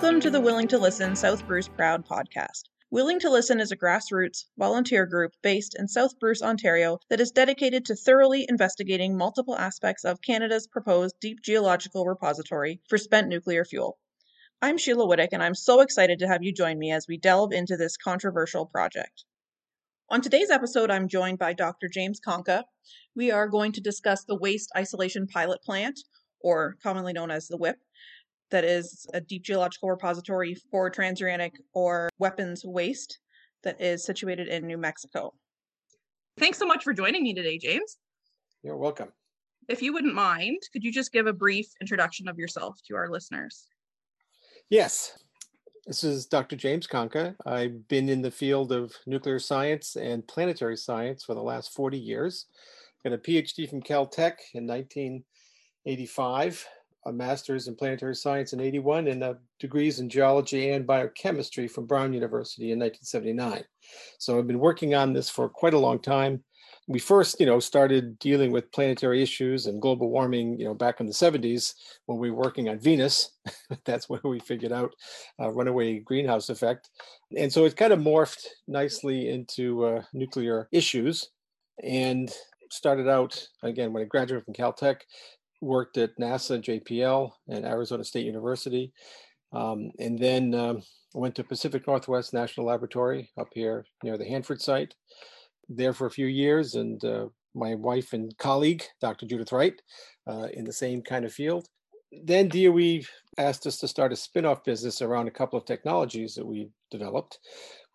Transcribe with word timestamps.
Welcome 0.00 0.20
to 0.20 0.30
the 0.30 0.40
Willing 0.40 0.68
to 0.68 0.78
Listen 0.78 1.16
South 1.16 1.44
Bruce 1.44 1.66
Proud 1.66 2.06
podcast. 2.06 2.68
Willing 2.88 3.18
to 3.18 3.28
Listen 3.28 3.58
is 3.58 3.72
a 3.72 3.76
grassroots 3.76 4.44
volunteer 4.56 5.06
group 5.06 5.32
based 5.42 5.74
in 5.76 5.88
South 5.88 6.20
Bruce, 6.20 6.40
Ontario, 6.40 7.00
that 7.10 7.20
is 7.20 7.32
dedicated 7.32 7.84
to 7.84 7.96
thoroughly 7.96 8.46
investigating 8.48 9.16
multiple 9.16 9.58
aspects 9.58 10.04
of 10.04 10.22
Canada's 10.22 10.68
proposed 10.68 11.16
deep 11.20 11.42
geological 11.42 12.06
repository 12.06 12.80
for 12.88 12.96
spent 12.96 13.26
nuclear 13.26 13.64
fuel. 13.64 13.98
I'm 14.62 14.78
Sheila 14.78 15.04
Whittick, 15.04 15.30
and 15.32 15.42
I'm 15.42 15.56
so 15.56 15.80
excited 15.80 16.20
to 16.20 16.28
have 16.28 16.44
you 16.44 16.52
join 16.52 16.78
me 16.78 16.92
as 16.92 17.08
we 17.08 17.18
delve 17.18 17.50
into 17.52 17.76
this 17.76 17.96
controversial 17.96 18.66
project. 18.66 19.24
On 20.10 20.20
today's 20.20 20.48
episode, 20.50 20.92
I'm 20.92 21.08
joined 21.08 21.40
by 21.40 21.54
Dr. 21.54 21.88
James 21.88 22.20
Conca. 22.20 22.62
We 23.16 23.32
are 23.32 23.48
going 23.48 23.72
to 23.72 23.80
discuss 23.80 24.22
the 24.22 24.38
Waste 24.38 24.70
Isolation 24.76 25.26
Pilot 25.26 25.60
Plant, 25.64 25.98
or 26.40 26.76
commonly 26.84 27.12
known 27.12 27.32
as 27.32 27.48
the 27.48 27.58
WIPP, 27.58 27.78
that 28.50 28.64
is 28.64 29.06
a 29.14 29.20
deep 29.20 29.42
geological 29.42 29.90
repository 29.90 30.56
for 30.70 30.90
transuranic 30.90 31.52
or 31.74 32.08
weapons 32.18 32.64
waste 32.64 33.18
that 33.62 33.80
is 33.80 34.04
situated 34.04 34.48
in 34.48 34.66
New 34.66 34.78
Mexico. 34.78 35.32
Thanks 36.38 36.58
so 36.58 36.66
much 36.66 36.84
for 36.84 36.92
joining 36.92 37.24
me 37.24 37.34
today, 37.34 37.58
James. 37.58 37.98
You're 38.62 38.76
welcome. 38.76 39.12
If 39.68 39.82
you 39.82 39.92
wouldn't 39.92 40.14
mind, 40.14 40.62
could 40.72 40.84
you 40.84 40.92
just 40.92 41.12
give 41.12 41.26
a 41.26 41.32
brief 41.32 41.66
introduction 41.80 42.28
of 42.28 42.38
yourself 42.38 42.78
to 42.86 42.96
our 42.96 43.08
listeners? 43.08 43.66
Yes. 44.70 45.18
This 45.86 46.04
is 46.04 46.26
Dr. 46.26 46.56
James 46.56 46.86
Conca. 46.86 47.34
I've 47.46 47.88
been 47.88 48.08
in 48.08 48.22
the 48.22 48.30
field 48.30 48.72
of 48.72 48.94
nuclear 49.06 49.38
science 49.38 49.96
and 49.96 50.26
planetary 50.26 50.76
science 50.76 51.24
for 51.24 51.34
the 51.34 51.42
last 51.42 51.74
40 51.74 51.98
years. 51.98 52.46
Got 53.02 53.14
a 53.14 53.18
PhD 53.18 53.68
from 53.68 53.82
Caltech 53.82 54.36
in 54.54 54.66
1985 54.66 56.66
a 57.08 57.12
master's 57.12 57.68
in 57.68 57.74
planetary 57.74 58.14
science 58.14 58.52
in 58.52 58.60
81 58.60 59.08
and 59.08 59.24
a 59.24 59.38
degrees 59.58 59.98
in 59.98 60.08
geology 60.08 60.70
and 60.70 60.86
biochemistry 60.86 61.66
from 61.66 61.86
Brown 61.86 62.12
University 62.12 62.70
in 62.72 62.78
1979. 62.78 63.64
So 64.18 64.38
I've 64.38 64.46
been 64.46 64.58
working 64.58 64.94
on 64.94 65.12
this 65.12 65.30
for 65.30 65.48
quite 65.48 65.74
a 65.74 65.78
long 65.78 65.98
time. 65.98 66.44
We 66.86 66.98
first, 66.98 67.38
you 67.38 67.46
know, 67.46 67.60
started 67.60 68.18
dealing 68.18 68.50
with 68.50 68.72
planetary 68.72 69.22
issues 69.22 69.66
and 69.66 69.82
global 69.82 70.10
warming, 70.10 70.58
you 70.58 70.64
know, 70.64 70.74
back 70.74 71.00
in 71.00 71.06
the 71.06 71.12
70s 71.12 71.74
when 72.06 72.18
we 72.18 72.30
were 72.30 72.38
working 72.38 72.68
on 72.68 72.78
Venus. 72.78 73.32
That's 73.84 74.08
where 74.08 74.20
we 74.24 74.40
figured 74.40 74.72
out 74.72 74.94
uh, 75.40 75.50
runaway 75.50 75.98
greenhouse 75.98 76.48
effect. 76.48 76.88
And 77.36 77.52
so 77.52 77.64
it 77.64 77.76
kind 77.76 77.92
of 77.92 77.98
morphed 77.98 78.46
nicely 78.66 79.28
into 79.28 79.84
uh, 79.84 80.02
nuclear 80.14 80.68
issues 80.72 81.30
and 81.82 82.32
started 82.70 83.08
out 83.08 83.46
again 83.62 83.92
when 83.92 84.02
I 84.02 84.06
graduated 84.06 84.44
from 84.44 84.54
Caltech 84.54 85.00
worked 85.60 85.96
at 85.98 86.16
NASA, 86.18 86.62
JPL, 86.62 87.30
and 87.48 87.64
Arizona 87.64 88.04
State 88.04 88.26
University. 88.26 88.92
Um, 89.52 89.90
and 89.98 90.18
then 90.18 90.54
um, 90.54 90.82
went 91.14 91.34
to 91.36 91.44
Pacific 91.44 91.86
Northwest 91.86 92.34
National 92.34 92.66
Laboratory 92.66 93.30
up 93.38 93.48
here 93.54 93.86
near 94.02 94.18
the 94.18 94.28
Hanford 94.28 94.60
site. 94.60 94.94
There 95.68 95.92
for 95.92 96.06
a 96.06 96.10
few 96.10 96.26
years, 96.26 96.74
and 96.74 97.02
uh, 97.04 97.26
my 97.54 97.74
wife 97.74 98.12
and 98.12 98.36
colleague, 98.38 98.84
Dr. 99.00 99.26
Judith 99.26 99.52
Wright, 99.52 99.80
uh, 100.26 100.48
in 100.52 100.64
the 100.64 100.72
same 100.72 101.02
kind 101.02 101.24
of 101.24 101.32
field. 101.32 101.66
Then 102.24 102.48
DOE 102.48 103.00
asked 103.36 103.66
us 103.66 103.78
to 103.78 103.88
start 103.88 104.12
a 104.12 104.16
spin 104.16 104.46
off 104.46 104.64
business 104.64 105.02
around 105.02 105.28
a 105.28 105.32
couple 105.32 105.58
of 105.58 105.66
technologies 105.66 106.34
that 106.34 106.46
we 106.46 106.70
developed 106.90 107.38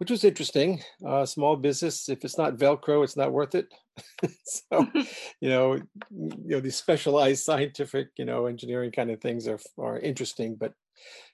which 0.03 0.11
was 0.11 0.25
interesting. 0.25 0.81
Uh, 1.07 1.25
small 1.25 1.55
business, 1.55 2.09
if 2.09 2.25
it's 2.25 2.37
not 2.37 2.57
Velcro, 2.57 3.05
it's 3.05 3.15
not 3.15 3.31
worth 3.31 3.55
it. 3.55 3.73
so, 4.45 4.87
you 5.39 5.49
know, 5.49 5.73
you 6.09 6.37
know, 6.45 6.59
these 6.59 6.75
specialized 6.75 7.43
scientific, 7.43 8.09
you 8.17 8.25
know, 8.25 8.45
engineering 8.45 8.91
kind 8.91 9.11
of 9.11 9.21
things 9.21 9.47
are 9.47 9.59
are 9.77 9.99
interesting. 9.99 10.55
But 10.55 10.73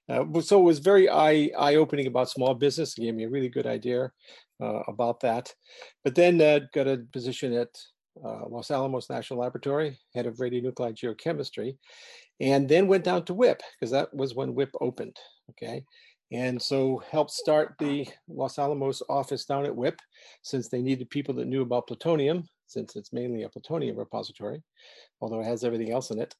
uh, 0.10 0.26
so 0.42 0.60
it 0.60 0.64
was 0.64 0.80
very 0.80 1.10
eye 1.10 1.52
eye 1.58 1.76
opening 1.76 2.08
about 2.08 2.30
small 2.30 2.54
business. 2.54 2.98
It 2.98 3.02
gave 3.02 3.16
me 3.16 3.26
a 3.26 3.30
really 3.30 3.50
good 3.50 3.67
idea 3.67 4.11
uh, 4.61 4.82
about 4.88 5.22
that. 5.22 5.54
But 6.04 6.16
then 6.16 6.42
uh, 6.42 6.61
got 6.73 6.88
a 6.88 7.06
position 7.11 7.54
at 7.54 7.70
uh, 8.23 8.48
Los 8.50 8.72
Alamos 8.72 9.10
National 9.10 9.39
Laboratory, 9.39 10.00
head 10.14 10.26
of 10.26 10.38
radionuclide 10.38 10.95
geochemistry, 10.95 11.78
and 12.39 12.67
then 12.67 12.88
went 12.88 13.04
down 13.04 13.23
to 13.26 13.33
WIPP 13.33 13.62
because 13.80 13.92
that 13.92 14.14
was 14.14 14.36
when 14.36 14.56
WIPP 14.56 14.72
opened. 14.82 15.17
Okay 15.52 15.83
and 16.32 16.62
so 16.62 17.02
helped 17.10 17.32
start 17.32 17.76
the 17.80 18.08
Los 18.28 18.60
Alamos 18.60 19.02
office 19.10 19.45
down 19.45 19.66
at 19.66 19.76
WIPP 19.76 20.00
since 20.44 20.67
they 20.67 20.82
needed 20.82 21.10
people 21.10 21.33
that 21.36 21.48
knew 21.48 21.62
about 21.62 21.88
plutonium, 21.88 22.48
since 22.70 22.96
it's 22.96 23.14
mainly 23.14 23.44
a 23.44 23.50
plutonium 23.50 23.98
repository, 23.98 24.62
although 25.22 25.42
it 25.42 25.46
has 25.46 25.64
everything 25.64 25.92
else 25.92 26.12
in 26.12 26.20
it. 26.20 26.36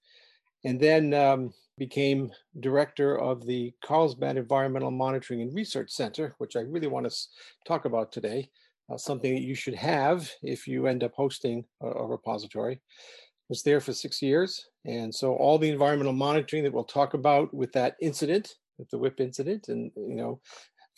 And 0.64 0.80
then 0.80 1.14
um, 1.14 1.54
became 1.78 2.32
director 2.60 3.18
of 3.18 3.46
the 3.46 3.74
Carlsbad 3.84 4.38
Environmental 4.38 4.92
Monitoring 4.92 5.42
and 5.42 5.54
Research 5.56 5.92
Center, 5.92 6.36
which 6.38 6.56
I 6.56 6.62
really 6.62 6.88
want 6.88 7.10
to 7.10 7.18
talk 7.66 7.86
about 7.86 8.12
today, 8.12 8.50
uh, 8.92 8.98
something 8.98 9.34
that 9.34 9.44
you 9.44 9.56
should 9.56 9.76
have 9.76 10.30
if 10.44 10.68
you 10.68 10.88
end 10.88 11.04
up 11.04 11.14
hosting 11.14 11.66
a, 11.82 11.88
a 11.88 12.06
repository. 12.06 12.82
Was 13.48 13.64
there 13.64 13.82
for 13.82 13.94
six 13.94 14.22
years. 14.22 14.68
And 14.86 15.14
so 15.14 15.34
all 15.34 15.58
the 15.58 15.70
environmental 15.70 16.14
monitoring 16.14 16.64
that 16.64 16.74
we'll 16.74 16.84
talk 16.84 17.16
about 17.16 17.52
with 17.52 17.72
that 17.74 17.96
incident 18.00 18.54
with 18.78 18.90
the 18.90 18.98
WIPP 18.98 19.20
incident 19.20 19.68
and, 19.68 19.92
you 19.96 20.16
know, 20.16 20.40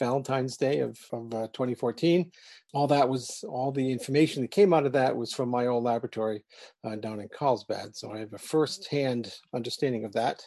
Valentine's 0.01 0.57
Day 0.57 0.79
of, 0.79 0.97
of 1.13 1.31
uh, 1.31 1.47
2014. 1.53 2.31
All 2.73 2.87
that 2.87 3.07
was, 3.07 3.45
all 3.47 3.71
the 3.71 3.91
information 3.91 4.41
that 4.41 4.49
came 4.49 4.73
out 4.73 4.87
of 4.87 4.93
that 4.93 5.15
was 5.15 5.31
from 5.31 5.49
my 5.49 5.67
old 5.67 5.83
laboratory 5.83 6.43
uh, 6.83 6.95
down 6.95 7.19
in 7.19 7.29
Carlsbad. 7.29 7.95
So 7.95 8.11
I 8.11 8.17
have 8.17 8.33
a 8.33 8.39
firsthand 8.39 9.31
understanding 9.53 10.03
of 10.03 10.13
that. 10.13 10.41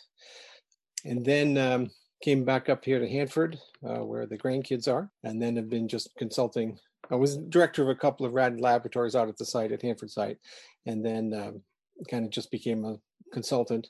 And 1.05 1.25
then 1.25 1.57
um, 1.57 1.91
came 2.21 2.45
back 2.45 2.69
up 2.69 2.85
here 2.85 2.99
to 2.99 3.09
Hanford, 3.09 3.57
uh, 3.89 4.05
where 4.05 4.27
the 4.27 4.37
grandkids 4.37 4.89
are, 4.89 5.09
and 5.23 5.41
then 5.41 5.55
have 5.55 5.71
been 5.71 5.87
just 5.87 6.11
consulting. 6.19 6.77
I 7.13 7.15
was 7.15 7.37
director 7.37 7.83
of 7.83 7.91
a 7.91 7.95
couple 7.95 8.27
of 8.27 8.33
rad 8.33 8.61
laboratories 8.61 9.15
out 9.15 9.29
at 9.29 9.37
the 9.37 9.45
site 9.45 9.71
at 9.71 9.83
Hanford 9.83 10.11
site, 10.11 10.39
and 10.87 11.05
then 11.05 11.33
um, 11.33 11.63
kind 12.11 12.25
of 12.25 12.33
just 12.33 12.51
became 12.51 12.85
a 12.85 12.97
consultant 13.33 13.87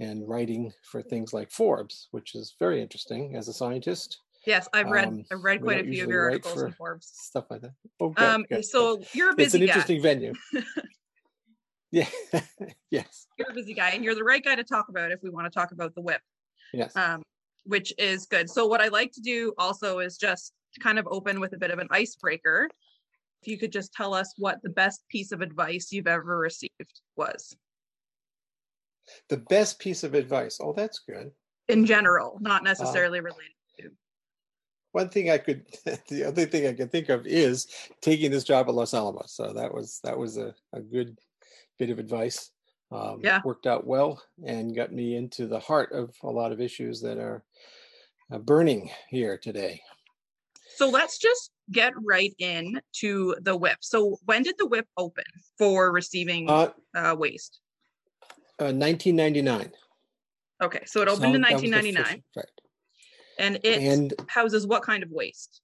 and 0.00 0.26
writing 0.26 0.72
for 0.82 1.02
things 1.02 1.34
like 1.34 1.50
Forbes, 1.50 2.08
which 2.12 2.34
is 2.34 2.54
very 2.58 2.80
interesting 2.80 3.36
as 3.36 3.48
a 3.48 3.52
scientist. 3.52 4.20
Yes, 4.46 4.68
I've 4.72 4.90
read 4.90 5.08
um, 5.08 5.24
I've 5.32 5.42
read 5.42 5.62
quite 5.62 5.80
a 5.80 5.84
few 5.84 6.04
of 6.04 6.10
your 6.10 6.24
articles 6.24 6.62
in 6.62 6.72
Forbes. 6.72 7.10
Stuff 7.14 7.46
like 7.50 7.62
that. 7.62 7.72
Oh, 8.00 8.10
good, 8.10 8.24
um, 8.24 8.44
good, 8.48 8.64
so 8.64 9.02
you're 9.12 9.30
a 9.30 9.34
busy 9.34 9.36
guy. 9.36 9.42
It's 9.44 9.54
an 9.54 9.60
guy. 9.60 9.66
interesting 9.66 10.02
venue. 10.02 10.32
yeah. 11.92 12.08
yes. 12.90 13.26
You're 13.38 13.50
a 13.50 13.54
busy 13.54 13.74
guy, 13.74 13.90
and 13.90 14.04
you're 14.04 14.14
the 14.14 14.24
right 14.24 14.44
guy 14.44 14.56
to 14.56 14.64
talk 14.64 14.88
about 14.88 15.12
if 15.12 15.20
we 15.22 15.30
want 15.30 15.50
to 15.50 15.50
talk 15.50 15.72
about 15.72 15.94
the 15.94 16.02
WIPP. 16.02 16.20
Yes. 16.72 16.96
Um, 16.96 17.22
which 17.64 17.94
is 17.98 18.26
good. 18.26 18.50
So 18.50 18.66
what 18.66 18.80
I 18.80 18.88
like 18.88 19.12
to 19.12 19.20
do 19.20 19.54
also 19.56 20.00
is 20.00 20.18
just 20.18 20.52
kind 20.80 20.98
of 20.98 21.06
open 21.10 21.40
with 21.40 21.54
a 21.54 21.58
bit 21.58 21.70
of 21.70 21.78
an 21.78 21.88
icebreaker. 21.90 22.68
If 23.40 23.48
you 23.48 23.58
could 23.58 23.72
just 23.72 23.92
tell 23.92 24.12
us 24.12 24.34
what 24.36 24.58
the 24.62 24.70
best 24.70 25.02
piece 25.08 25.32
of 25.32 25.40
advice 25.40 25.92
you've 25.92 26.06
ever 26.06 26.38
received 26.38 27.00
was. 27.16 27.56
The 29.28 29.36
best 29.36 29.78
piece 29.78 30.02
of 30.02 30.14
advice. 30.14 30.58
Oh, 30.60 30.72
that's 30.72 30.98
good. 30.98 31.30
In 31.68 31.86
general, 31.86 32.38
not 32.40 32.62
uh, 32.62 32.64
necessarily 32.64 33.20
uh, 33.20 33.22
related. 33.22 33.53
One 34.94 35.08
thing 35.08 35.28
I 35.28 35.38
could, 35.38 35.64
the 36.08 36.22
other 36.22 36.46
thing 36.46 36.68
I 36.68 36.72
could 36.72 36.92
think 36.92 37.08
of 37.08 37.26
is 37.26 37.66
taking 38.00 38.30
this 38.30 38.44
job 38.44 38.68
at 38.68 38.74
Los 38.74 38.94
Alamos. 38.94 39.32
So 39.32 39.52
that 39.52 39.74
was 39.74 39.98
that 40.04 40.16
was 40.16 40.38
a, 40.38 40.54
a 40.72 40.80
good 40.80 41.18
bit 41.80 41.90
of 41.90 41.98
advice. 41.98 42.52
Um, 42.92 43.20
yeah, 43.20 43.40
worked 43.44 43.66
out 43.66 43.88
well 43.88 44.22
and 44.46 44.76
got 44.76 44.92
me 44.92 45.16
into 45.16 45.48
the 45.48 45.58
heart 45.58 45.90
of 45.90 46.14
a 46.22 46.30
lot 46.30 46.52
of 46.52 46.60
issues 46.60 47.00
that 47.00 47.18
are 47.18 47.42
uh, 48.30 48.38
burning 48.38 48.88
here 49.10 49.36
today. 49.36 49.82
So 50.76 50.88
let's 50.88 51.18
just 51.18 51.50
get 51.72 51.92
right 52.00 52.32
in 52.38 52.80
to 53.00 53.34
the 53.40 53.56
WIPP. 53.56 53.78
So 53.80 54.18
when 54.26 54.44
did 54.44 54.54
the 54.58 54.66
WIPP 54.68 54.86
open 54.96 55.24
for 55.58 55.90
receiving 55.90 56.48
uh, 56.48 56.70
uh, 56.94 57.16
waste? 57.18 57.58
1999. 58.58 59.72
Uh, 60.60 60.64
okay, 60.64 60.82
so 60.86 61.02
it 61.02 61.08
opened 61.08 61.32
so 61.32 61.34
in 61.34 61.42
1999. 61.42 62.22
Right. 62.36 62.46
And 63.38 63.58
it 63.62 63.80
and, 63.82 64.14
houses 64.26 64.66
what 64.66 64.82
kind 64.82 65.02
of 65.02 65.10
waste? 65.10 65.60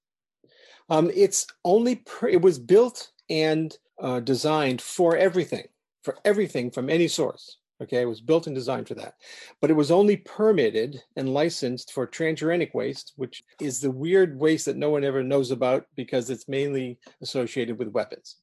Um, 0.89 1.11
it's 1.15 1.47
only 1.65 1.97
per, 1.97 2.29
it 2.29 2.43
was 2.43 2.59
built 2.59 3.13
and 3.29 3.77
uh, 4.01 4.21
designed 4.21 4.83
for 4.83 5.17
everything, 5.17 5.67
for 6.03 6.17
everything 6.25 6.71
from 6.71 6.91
any 6.91 7.09
source. 7.09 7.59
Okay, 7.83 8.03
it 8.03 8.07
was 8.07 8.21
built 8.21 8.47
and 8.47 8.55
designed 8.55 8.87
for 8.87 8.95
that, 8.95 9.15
but 9.63 9.71
it 9.71 9.75
was 9.75 9.91
only 9.91 10.19
permitted 10.19 11.01
and 11.17 11.33
licensed 11.33 11.93
for 11.93 12.07
transuranic 12.07 12.75
waste, 12.75 13.15
which 13.17 13.43
is 13.59 13.81
the 13.81 13.91
weird 13.91 14.39
waste 14.39 14.67
that 14.67 14.77
no 14.77 14.91
one 14.91 15.03
ever 15.03 15.23
knows 15.23 15.51
about 15.51 15.87
because 15.97 16.29
it's 16.29 16.47
mainly 16.47 16.99
associated 17.23 17.79
with 17.79 17.89
weapons, 17.89 18.37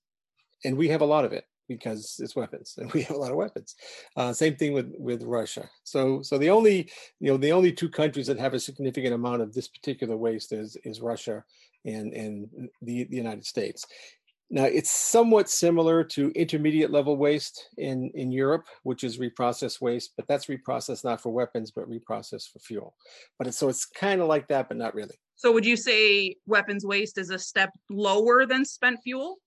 and 0.66 0.76
we 0.76 0.88
have 0.88 1.02
a 1.02 1.06
lot 1.06 1.24
of 1.24 1.34
it 1.34 1.46
because 1.68 2.20
it's 2.20 2.36
weapons 2.36 2.76
and 2.78 2.92
we 2.94 3.02
have 3.02 3.16
a 3.16 3.20
lot 3.20 3.32
of 3.32 3.38
weapons 3.38 3.76
uh, 4.16 4.34
same 4.34 4.56
thing 4.56 4.74
with 4.74 4.94
with 4.98 5.24
russia 5.24 5.70
so 5.84 6.22
so 6.22 6.38
the 6.38 6.50
only 6.50 6.90
you 7.20 7.32
know 7.32 7.38
the 7.38 7.52
only 7.52 7.72
two 7.72 7.90
countries 7.90 8.28
that 8.28 8.40
have 8.40 8.54
a 8.54 8.60
significant 8.60 9.14
amount 9.14 9.42
of 9.42 9.54
this 9.54 9.68
particular 9.68 10.16
waste 10.16 10.52
is 10.54 10.78
is 10.84 11.02
russia 11.02 11.44
and 11.86 12.14
and 12.14 12.70
the, 12.82 13.04
the 13.06 13.18
united 13.18 13.46
states 13.46 13.86
Now, 14.50 14.64
it's 14.64 14.92
somewhat 14.92 15.50
similar 15.50 16.06
to 16.16 16.32
intermediate 16.32 16.90
level 16.90 17.18
waste 17.18 17.70
in, 17.78 18.10
in 18.16 18.32
Europe, 18.32 18.66
which 18.84 19.04
is 19.04 19.18
reprocessed 19.18 19.82
waste, 19.82 20.14
but 20.16 20.26
that's 20.28 20.46
reprocessed 20.46 21.04
not 21.04 21.20
for 21.20 21.34
weapons, 21.34 21.72
but 21.72 21.90
reprocessed 21.90 22.52
for 22.52 22.60
fuel. 22.60 22.96
But 23.38 23.48
it's, 23.48 23.58
so 23.58 23.68
it's 23.68 23.86
kind 23.86 24.22
of 24.22 24.28
like 24.28 24.48
that, 24.48 24.70
but 24.70 24.78
not 24.78 24.96
really. 24.96 25.20
So 25.36 25.52
would 25.52 25.66
you 25.66 25.76
say 25.76 26.36
weapons 26.46 26.86
waste 26.86 27.18
is 27.18 27.30
a 27.30 27.38
step 27.38 27.72
lower 27.90 28.46
than 28.46 28.64
spent 28.64 29.00
fuel? 29.04 29.38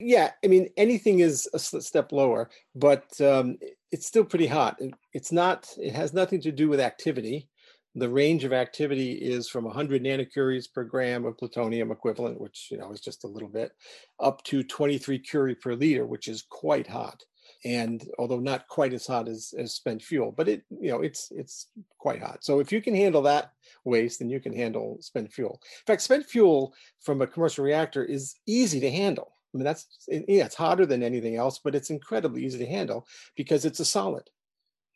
Yeah, 0.00 0.32
I 0.44 0.48
mean, 0.48 0.68
anything 0.76 1.20
is 1.20 1.48
a 1.54 1.58
step 1.58 2.10
lower, 2.10 2.50
but 2.74 3.20
um, 3.20 3.58
it's 3.92 4.06
still 4.06 4.24
pretty 4.24 4.48
hot. 4.48 4.80
It's 5.12 5.30
not, 5.30 5.68
it 5.78 5.94
has 5.94 6.12
nothing 6.12 6.40
to 6.42 6.52
do 6.52 6.68
with 6.68 6.80
activity 6.80 7.48
the 7.94 8.08
range 8.08 8.44
of 8.44 8.52
activity 8.52 9.12
is 9.12 9.48
from 9.48 9.64
100 9.64 10.02
nanocuries 10.02 10.72
per 10.72 10.84
gram 10.84 11.24
of 11.24 11.38
plutonium 11.38 11.92
equivalent, 11.92 12.40
which 12.40 12.68
you 12.70 12.78
know 12.78 12.90
is 12.92 13.00
just 13.00 13.24
a 13.24 13.28
little 13.28 13.48
bit, 13.48 13.72
up 14.20 14.42
to 14.44 14.64
23 14.64 15.18
curie 15.20 15.54
per 15.54 15.74
liter, 15.74 16.04
which 16.04 16.28
is 16.28 16.44
quite 16.48 16.86
hot. 16.86 17.22
And 17.64 18.06
although 18.18 18.40
not 18.40 18.68
quite 18.68 18.92
as 18.92 19.06
hot 19.06 19.28
as, 19.28 19.54
as 19.58 19.74
spent 19.74 20.02
fuel, 20.02 20.32
but 20.32 20.48
it 20.48 20.62
you 20.70 20.90
know 20.90 21.02
it's 21.02 21.30
it's 21.30 21.68
quite 21.98 22.20
hot. 22.20 22.44
So 22.44 22.58
if 22.58 22.72
you 22.72 22.82
can 22.82 22.94
handle 22.94 23.22
that 23.22 23.52
waste, 23.84 24.18
then 24.18 24.28
you 24.28 24.40
can 24.40 24.52
handle 24.52 24.98
spent 25.00 25.32
fuel. 25.32 25.60
In 25.62 25.86
fact, 25.86 26.02
spent 26.02 26.26
fuel 26.26 26.74
from 27.00 27.22
a 27.22 27.26
commercial 27.26 27.64
reactor 27.64 28.04
is 28.04 28.36
easy 28.46 28.80
to 28.80 28.90
handle. 28.90 29.33
I 29.54 29.56
mean, 29.56 29.64
that's 29.64 29.86
yeah, 30.08 30.46
it's 30.46 30.54
hotter 30.56 30.84
than 30.84 31.02
anything 31.02 31.36
else, 31.36 31.60
but 31.62 31.74
it's 31.74 31.90
incredibly 31.90 32.44
easy 32.44 32.58
to 32.58 32.66
handle 32.66 33.06
because 33.36 33.64
it's 33.64 33.80
a 33.80 33.84
solid. 33.84 34.28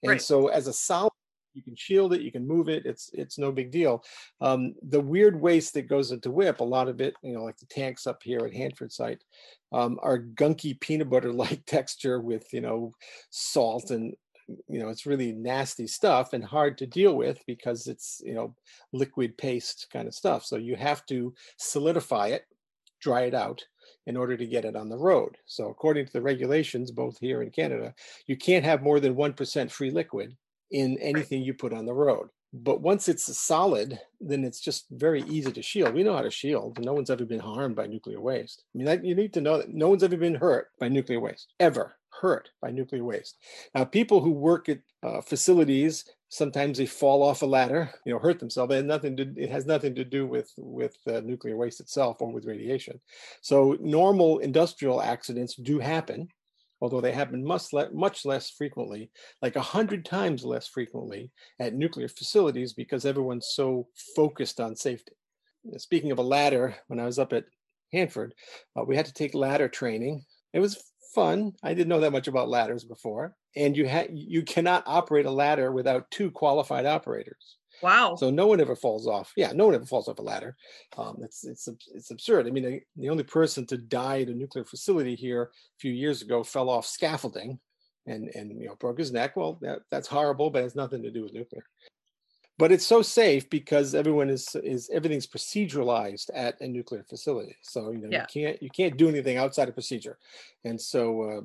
And 0.02 0.10
right. 0.10 0.22
so 0.22 0.49
as 0.49 0.66
a 0.66 0.72
solid 0.72 1.12
you 1.55 1.62
can 1.62 1.76
shield 1.76 2.12
it, 2.12 2.22
you 2.22 2.31
can 2.31 2.46
move 2.46 2.69
it. 2.69 2.87
It's 2.87 3.10
it's 3.12 3.38
no 3.38 3.52
big 3.52 3.70
deal. 3.70 4.05
Um, 4.40 4.75
the 4.82 5.00
weird 5.00 5.40
waste 5.40 5.75
that 5.75 5.88
goes 5.88 6.12
into 6.12 6.31
WIPP, 6.31 6.60
a 6.60 6.64
lot 6.64 6.88
of 6.88 7.00
it, 7.00 7.14
you 7.22 7.32
know, 7.32 7.43
like 7.43 7.58
the 7.58 7.66
tanks 7.66 8.06
up 8.06 8.22
here 8.22 8.40
at 8.40 8.55
Hanford 8.55 8.93
site, 8.93 9.22
um, 9.72 9.99
are 10.02 10.19
gunky 10.19 10.78
peanut 10.78 11.10
butter 11.10 11.32
like 11.32 11.64
texture 11.66 12.20
with 12.20 12.52
you 12.52 12.60
know 12.60 12.93
salt 13.31 13.90
and 13.90 14.14
you 14.66 14.78
know 14.78 14.88
it's 14.88 15.05
really 15.05 15.32
nasty 15.32 15.87
stuff 15.87 16.32
and 16.32 16.44
hard 16.44 16.78
to 16.78 16.87
deal 16.87 17.14
with 17.14 17.43
because 17.46 17.87
it's 17.87 18.22
you 18.25 18.34
know 18.34 18.55
liquid 18.93 19.37
paste 19.37 19.88
kind 19.93 20.06
of 20.06 20.14
stuff. 20.14 20.44
So 20.44 20.56
you 20.56 20.76
have 20.76 21.05
to 21.06 21.34
solidify 21.58 22.28
it, 22.28 22.44
dry 23.00 23.22
it 23.22 23.34
out 23.34 23.64
in 24.08 24.16
order 24.16 24.37
to 24.38 24.46
get 24.46 24.64
it 24.64 24.75
on 24.75 24.88
the 24.88 24.96
road. 24.96 25.37
So 25.44 25.69
according 25.69 26.06
to 26.06 26.12
the 26.12 26.22
regulations, 26.22 26.90
both 26.90 27.19
here 27.20 27.43
in 27.43 27.50
Canada, 27.50 27.94
you 28.26 28.37
can't 28.37 28.64
have 28.64 28.82
more 28.82 29.00
than 29.00 29.14
1% 29.14 29.70
free 29.70 29.90
liquid 29.90 30.34
in 30.70 30.99
anything 30.99 31.43
you 31.43 31.52
put 31.52 31.75
on 31.75 31.84
the 31.84 31.93
road. 31.93 32.28
But 32.55 32.81
once 32.81 33.10
it's 33.10 33.38
solid, 33.38 34.00
then 34.19 34.44
it's 34.44 34.60
just 34.60 34.87
very 34.90 35.22
easy 35.25 35.52
to 35.52 35.60
shield. 35.60 35.94
We 35.94 36.02
know 36.02 36.16
how 36.16 36.22
to 36.22 36.31
shield. 36.31 36.82
No 36.82 36.94
one's 36.94 37.10
ever 37.10 37.26
been 37.26 37.38
harmed 37.38 37.76
by 37.76 37.87
nuclear 37.87 38.22
waste. 38.22 38.64
I 38.75 38.78
mean, 38.78 39.05
you 39.05 39.14
need 39.14 39.34
to 39.34 39.43
know 39.43 39.58
that 39.58 39.75
no 39.75 39.90
one's 39.90 40.02
ever 40.02 40.16
been 40.16 40.37
hurt 40.37 40.69
by 40.81 40.88
nuclear 40.88 41.20
waste, 41.20 41.52
ever 41.60 41.97
hurt 42.20 42.50
by 42.61 42.70
nuclear 42.70 43.05
waste. 43.05 43.38
Now, 43.75 43.85
people 43.85 44.20
who 44.20 44.31
work 44.31 44.69
at 44.69 44.81
uh, 45.03 45.20
facilities 45.20 46.05
sometimes 46.31 46.76
they 46.76 46.85
fall 46.85 47.23
off 47.23 47.41
a 47.41 47.47
ladder, 47.47 47.91
you 48.05 48.12
know, 48.12 48.19
hurt 48.19 48.38
themselves. 48.38 48.75
It, 48.75 48.85
nothing 48.85 49.17
to, 49.17 49.32
it 49.37 49.50
has 49.50 49.65
nothing 49.65 49.94
to 49.94 50.05
do 50.05 50.26
with 50.26 50.53
with 50.59 50.97
uh, 51.06 51.20
nuclear 51.20 51.56
waste 51.56 51.81
itself 51.81 52.19
or 52.20 52.31
with 52.31 52.44
radiation. 52.44 53.00
So 53.41 53.76
normal 53.81 54.38
industrial 54.38 55.00
accidents 55.00 55.55
do 55.55 55.79
happen 55.79 56.29
although 56.81 57.00
they 57.00 57.12
happen 57.12 57.44
much, 57.44 57.73
le- 57.73 57.91
much 57.93 58.25
less 58.25 58.50
frequently, 58.50 59.11
like 59.43 59.56
a 59.56 59.61
hundred 59.61 60.05
times 60.05 60.44
less 60.44 60.69
frequently 60.69 61.31
at 61.59 61.75
nuclear 61.75 62.09
facilities 62.09 62.73
because 62.73 63.05
everyone's 63.05 63.49
so 63.49 63.88
focused 64.15 64.61
on 64.61 64.76
safety. 64.76 65.12
Speaking 65.76 66.12
of 66.12 66.19
a 66.19 66.23
ladder, 66.23 66.76
when 66.87 67.00
I 67.00 67.05
was 67.05 67.19
up 67.19 67.32
at 67.32 67.47
Hanford, 67.93 68.35
uh, 68.76 68.85
we 68.85 68.97
had 68.97 69.06
to 69.06 69.12
take 69.12 69.35
ladder 69.35 69.69
training. 69.69 70.25
It 70.52 70.60
was 70.60 70.92
fun. 71.14 71.52
I 71.62 71.74
didn't 71.74 71.88
know 71.88 72.00
that 72.00 72.12
much 72.12 72.28
about 72.28 72.48
ladders 72.48 72.84
before, 72.84 73.34
and 73.56 73.76
you 73.76 73.88
ha- 73.88 74.08
you 74.10 74.42
cannot 74.42 74.84
operate 74.86 75.26
a 75.26 75.30
ladder 75.30 75.72
without 75.72 76.10
two 76.10 76.30
qualified 76.30 76.86
operators. 76.86 77.56
Wow. 77.82 78.16
So 78.16 78.30
no 78.30 78.46
one 78.46 78.60
ever 78.60 78.74
falls 78.74 79.06
off. 79.06 79.32
Yeah, 79.36 79.52
no 79.52 79.66
one 79.66 79.74
ever 79.74 79.86
falls 79.86 80.08
off 80.08 80.18
a 80.18 80.22
ladder. 80.22 80.56
Um, 80.96 81.18
it's 81.22 81.44
it's 81.44 81.68
it's 81.94 82.10
absurd. 82.10 82.46
I 82.46 82.50
mean, 82.50 82.80
the 82.96 83.08
only 83.08 83.24
person 83.24 83.66
to 83.66 83.76
die 83.76 84.22
at 84.22 84.28
a 84.28 84.34
nuclear 84.34 84.64
facility 84.64 85.14
here 85.14 85.42
a 85.42 85.48
few 85.78 85.92
years 85.92 86.22
ago 86.22 86.42
fell 86.42 86.70
off 86.70 86.86
scaffolding, 86.86 87.58
and 88.06 88.30
and 88.34 88.60
you 88.60 88.66
know 88.66 88.76
broke 88.76 88.98
his 88.98 89.12
neck. 89.12 89.36
Well, 89.36 89.58
that, 89.62 89.80
that's 89.90 90.08
horrible, 90.08 90.50
but 90.50 90.64
it's 90.64 90.74
nothing 90.74 91.02
to 91.02 91.10
do 91.10 91.22
with 91.22 91.34
nuclear. 91.34 91.64
But 92.58 92.72
it's 92.72 92.87
so 92.87 93.02
safe 93.02 93.49
because 93.50 93.94
everyone 93.94 94.28
is 94.28 94.56
is 94.64 94.90
everything's 94.93 95.28
proceduralized 95.28 96.31
at 96.34 96.60
a 96.60 96.66
nuclear 96.66 97.05
facility. 97.05 97.56
So 97.62 97.93
you 97.93 97.99
know 97.99 98.08
yeah. 98.10 98.26
you 98.34 98.43
can't 98.43 98.62
you 98.62 98.70
can't 98.70 98.96
do 98.96 99.08
anything 99.08 99.37
outside 99.37 99.69
of 99.69 99.75
procedure, 99.75 100.19
and 100.64 100.81
so 100.81 101.22
uh, 101.22 101.40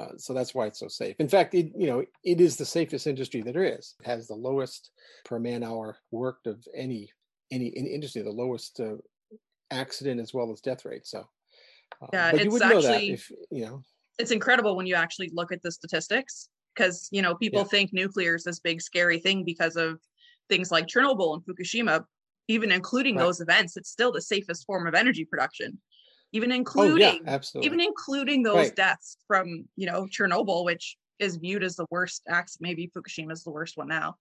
uh, 0.00 0.16
so 0.16 0.32
that's 0.32 0.54
why 0.54 0.66
it's 0.66 0.80
so 0.80 0.88
safe. 0.88 1.16
In 1.20 1.28
fact, 1.28 1.54
it, 1.54 1.70
you 1.76 1.86
know, 1.86 2.04
it 2.24 2.40
is 2.40 2.56
the 2.56 2.64
safest 2.64 3.06
industry 3.06 3.42
that 3.42 3.54
there 3.54 3.78
is. 3.78 3.94
It 4.00 4.06
has 4.06 4.26
the 4.26 4.34
lowest 4.34 4.90
per 5.24 5.38
man 5.38 5.62
hour 5.62 5.98
worked 6.10 6.46
of 6.46 6.66
any 6.74 7.10
any 7.52 7.66
in 7.66 7.86
industry, 7.86 8.22
the 8.22 8.30
lowest 8.30 8.80
uh, 8.80 8.96
accident 9.70 10.20
as 10.20 10.34
well 10.34 10.50
as 10.50 10.60
death 10.60 10.84
rate. 10.84 11.06
So, 11.06 11.28
uh, 12.02 12.06
yeah, 12.12 12.32
but 12.32 12.44
you 12.44 12.50
would 12.50 12.62
know 12.62 12.80
that 12.80 13.02
if 13.02 13.30
you 13.50 13.66
know. 13.66 13.82
It's 14.18 14.30
incredible 14.30 14.76
when 14.76 14.86
you 14.86 14.94
actually 14.94 15.30
look 15.34 15.52
at 15.52 15.62
the 15.62 15.70
statistics 15.70 16.48
because 16.74 17.08
you 17.12 17.22
know 17.22 17.34
people 17.34 17.60
yeah. 17.60 17.66
think 17.66 17.92
nuclear 17.92 18.34
is 18.34 18.44
this 18.44 18.58
big 18.58 18.80
scary 18.80 19.18
thing 19.18 19.44
because 19.44 19.76
of 19.76 20.00
things 20.48 20.70
like 20.70 20.86
Chernobyl 20.86 21.34
and 21.34 21.42
Fukushima. 21.44 22.04
Even 22.46 22.70
including 22.70 23.16
right. 23.16 23.22
those 23.22 23.40
events, 23.40 23.78
it's 23.78 23.88
still 23.88 24.12
the 24.12 24.20
safest 24.20 24.66
form 24.66 24.86
of 24.86 24.94
energy 24.94 25.24
production 25.24 25.78
even 26.34 26.50
including 26.50 27.06
oh, 27.06 27.20
yeah, 27.24 27.32
absolutely. 27.32 27.66
even 27.66 27.80
including 27.80 28.42
those 28.42 28.56
right. 28.56 28.76
deaths 28.76 29.16
from 29.28 29.66
you 29.76 29.86
know 29.86 30.06
Chernobyl, 30.06 30.64
which 30.64 30.96
is 31.20 31.36
viewed 31.36 31.62
as 31.62 31.76
the 31.76 31.86
worst 31.90 32.22
acts. 32.28 32.58
Maybe 32.60 32.90
Fukushima 32.94 33.30
is 33.30 33.44
the 33.44 33.52
worst 33.52 33.76
one 33.76 33.86
now, 33.86 34.16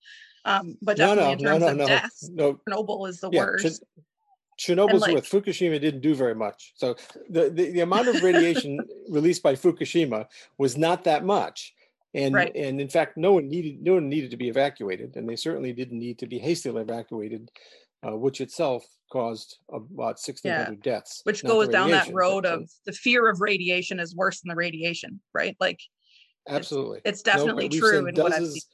um, 0.45 0.77
but 0.81 0.95
definitely 0.95 1.43
no, 1.43 1.51
no, 1.51 1.55
in 1.55 1.61
terms 1.61 1.77
no, 1.77 1.83
of 1.83 1.89
deaths, 1.89 2.29
Chernobyl 2.29 3.09
is 3.09 3.19
the 3.19 3.31
yeah, 3.31 3.39
worst. 3.39 3.83
Ch- 3.83 4.69
Chernobyl's 4.69 5.01
like, 5.01 5.15
with 5.15 5.27
Fukushima 5.27 5.81
didn't 5.81 6.01
do 6.01 6.13
very 6.13 6.35
much. 6.35 6.73
So 6.75 6.95
the, 7.27 7.49
the, 7.49 7.71
the 7.71 7.79
amount 7.79 8.07
of 8.07 8.21
radiation 8.21 8.79
released 9.09 9.41
by 9.41 9.55
Fukushima 9.55 10.27
was 10.59 10.77
not 10.77 11.05
that 11.05 11.25
much. 11.25 11.73
And 12.15 12.35
right. 12.35 12.55
and 12.55 12.79
in 12.79 12.89
fact, 12.89 13.17
no 13.17 13.33
one 13.33 13.47
needed 13.47 13.81
no 13.81 13.95
one 13.95 14.07
needed 14.07 14.31
to 14.31 14.37
be 14.37 14.47
evacuated, 14.47 15.15
and 15.15 15.27
they 15.27 15.35
certainly 15.35 15.73
didn't 15.73 15.97
need 15.97 16.19
to 16.19 16.27
be 16.27 16.37
hastily 16.37 16.81
evacuated 16.81 17.49
uh, 18.05 18.17
which 18.17 18.41
itself 18.41 18.85
caused 19.11 19.57
about 19.69 20.19
1,600 20.19 20.49
yeah. 20.49 20.69
deaths. 20.83 21.21
Which 21.23 21.43
goes 21.43 21.69
down 21.69 21.91
that 21.91 22.13
road 22.13 22.45
of 22.45 22.69
the 22.85 22.91
fear 22.91 23.29
of 23.29 23.41
radiation 23.41 23.99
is 23.99 24.15
worse 24.15 24.41
than 24.41 24.49
the 24.49 24.55
radiation, 24.55 25.21
right? 25.33 25.55
Like, 25.59 25.79
absolutely, 26.49 26.99
it's, 27.05 27.21
it's 27.21 27.21
definitely 27.21 27.69
no, 27.69 27.79
true. 27.79 28.07
In 28.07 28.15
dozens, 28.15 28.67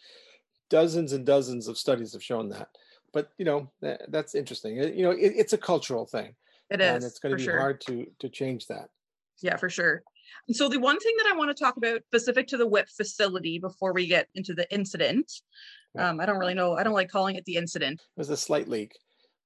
dozens 0.69 1.13
and 1.13 1.25
dozens 1.25 1.67
of 1.67 1.77
studies 1.77 2.13
have 2.13 2.23
shown 2.23 2.49
that. 2.49 2.69
But 3.13 3.29
you 3.37 3.45
know, 3.45 3.69
that, 3.81 4.11
that's 4.11 4.35
interesting. 4.35 4.77
You 4.77 5.03
know, 5.03 5.11
it, 5.11 5.33
it's 5.35 5.53
a 5.53 5.57
cultural 5.57 6.05
thing. 6.05 6.35
It 6.69 6.81
is, 6.81 6.95
and 6.95 7.03
it's 7.03 7.19
going 7.19 7.31
to 7.31 7.37
be 7.37 7.43
sure. 7.43 7.59
hard 7.59 7.81
to 7.81 8.07
to 8.19 8.29
change 8.29 8.67
that. 8.67 8.89
Yeah, 9.41 9.57
for 9.57 9.69
sure. 9.69 10.03
So 10.51 10.67
the 10.67 10.79
one 10.79 10.99
thing 10.99 11.13
that 11.17 11.31
I 11.31 11.37
want 11.37 11.55
to 11.55 11.63
talk 11.63 11.77
about 11.77 12.01
specific 12.07 12.47
to 12.47 12.57
the 12.57 12.67
WIPP 12.67 12.89
facility 12.89 13.59
before 13.59 13.93
we 13.93 14.07
get 14.07 14.27
into 14.35 14.53
the 14.53 14.71
incident, 14.73 15.31
um, 15.97 16.19
I 16.19 16.25
don't 16.25 16.39
really 16.39 16.53
know. 16.53 16.75
I 16.75 16.83
don't 16.83 16.93
like 16.93 17.09
calling 17.09 17.35
it 17.35 17.45
the 17.45 17.55
incident. 17.55 18.01
It 18.01 18.19
was 18.19 18.29
a 18.29 18.37
slight 18.37 18.67
leak. 18.67 18.93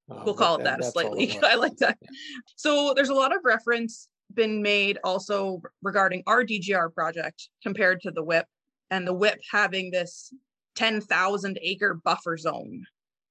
Um, 0.09 0.25
we'll 0.25 0.33
call 0.33 0.55
it 0.55 0.63
that, 0.63 0.79
that 0.79 1.11
leak. 1.11 1.39
I 1.43 1.55
like 1.55 1.77
that. 1.77 1.97
Yeah. 2.01 2.09
So 2.55 2.93
there's 2.93 3.09
a 3.09 3.13
lot 3.13 3.35
of 3.35 3.41
reference 3.43 4.07
been 4.33 4.61
made 4.61 4.97
also 5.03 5.61
regarding 5.81 6.23
our 6.27 6.43
DGR 6.43 6.93
project 6.93 7.49
compared 7.61 8.01
to 8.01 8.11
the 8.11 8.23
WIPP 8.23 8.45
and 8.89 9.07
the 9.07 9.13
WIPP 9.13 9.39
having 9.51 9.91
this 9.91 10.33
10,000 10.75 11.59
acre 11.61 11.93
buffer 12.03 12.37
zone. 12.37 12.83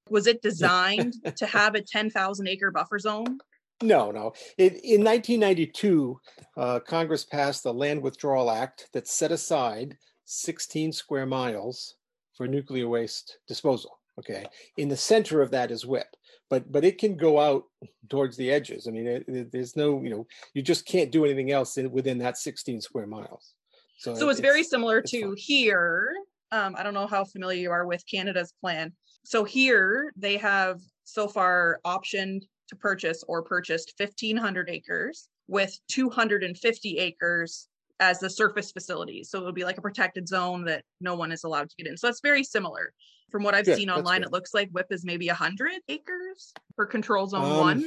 Was 0.09 0.27
it 0.27 0.41
designed 0.41 1.15
to 1.37 1.45
have 1.45 1.75
a 1.75 1.81
10,000 1.81 2.47
acre 2.47 2.71
buffer 2.71 2.99
zone? 2.99 3.37
No, 3.81 4.11
no. 4.11 4.33
It, 4.57 4.73
in 4.83 5.03
1992, 5.03 6.19
uh, 6.57 6.79
Congress 6.79 7.25
passed 7.25 7.63
the 7.63 7.73
Land 7.73 8.01
Withdrawal 8.01 8.51
Act 8.51 8.89
that 8.93 9.07
set 9.07 9.31
aside 9.31 9.97
16 10.25 10.93
square 10.93 11.25
miles 11.25 11.95
for 12.35 12.47
nuclear 12.47 12.87
waste 12.87 13.39
disposal. 13.47 13.99
Okay. 14.19 14.45
In 14.77 14.89
the 14.89 14.97
center 14.97 15.41
of 15.41 15.51
that 15.51 15.71
is 15.71 15.85
WIPP 15.85 16.07
but 16.53 16.71
but 16.71 16.85
it 16.85 16.99
can 16.99 17.17
go 17.17 17.39
out 17.39 17.63
towards 18.09 18.37
the 18.37 18.51
edges. 18.51 18.87
I 18.87 18.91
mean, 18.91 19.07
it, 19.07 19.25
it, 19.27 19.51
there's 19.51 19.75
no, 19.75 20.03
you 20.03 20.11
know, 20.11 20.27
you 20.53 20.61
just 20.61 20.85
can't 20.85 21.11
do 21.11 21.25
anything 21.25 21.51
else 21.51 21.77
in, 21.77 21.91
within 21.91 22.19
that 22.19 22.37
16 22.37 22.79
square 22.79 23.07
miles. 23.07 23.55
So, 23.97 24.13
so 24.13 24.29
it's, 24.29 24.37
it's 24.37 24.47
very 24.47 24.63
similar 24.63 24.99
it's 24.99 25.09
to 25.11 25.21
fun. 25.21 25.35
here. 25.35 26.13
Um, 26.51 26.75
I 26.77 26.83
don't 26.83 26.93
know 26.93 27.07
how 27.07 27.23
familiar 27.23 27.59
you 27.59 27.71
are 27.71 27.87
with 27.87 28.03
Canada's 28.05 28.53
plan. 28.61 28.93
So 29.23 29.43
here 29.43 30.13
they 30.15 30.37
have 30.37 30.79
so 31.05 31.27
far 31.27 31.79
optioned 31.85 32.43
to 32.69 32.75
purchase 32.75 33.23
or 33.27 33.41
purchased 33.41 33.93
1,500 33.97 34.69
acres 34.69 35.27
with 35.47 35.77
250 35.89 36.97
acres 36.97 37.67
as 37.99 38.19
the 38.19 38.29
surface 38.29 38.71
facility. 38.71 39.23
So 39.23 39.39
it 39.39 39.45
would 39.45 39.55
be 39.55 39.63
like 39.63 39.77
a 39.77 39.81
protected 39.81 40.27
zone 40.27 40.65
that 40.65 40.83
no 40.99 41.15
one 41.15 41.31
is 41.31 41.43
allowed 41.43 41.69
to 41.69 41.75
get 41.77 41.87
in. 41.87 41.97
So 41.97 42.07
that's 42.07 42.21
very 42.21 42.43
similar. 42.43 42.93
From 43.31 43.43
what 43.43 43.55
I've 43.55 43.65
seen 43.65 43.89
online, 43.89 44.23
it 44.23 44.31
looks 44.31 44.53
like 44.53 44.69
WIPP 44.73 44.91
is 44.91 45.05
maybe 45.05 45.27
100 45.27 45.71
acres 45.87 46.53
for 46.75 46.85
control 46.85 47.25
zone 47.27 47.51
um, 47.51 47.57
one. 47.57 47.85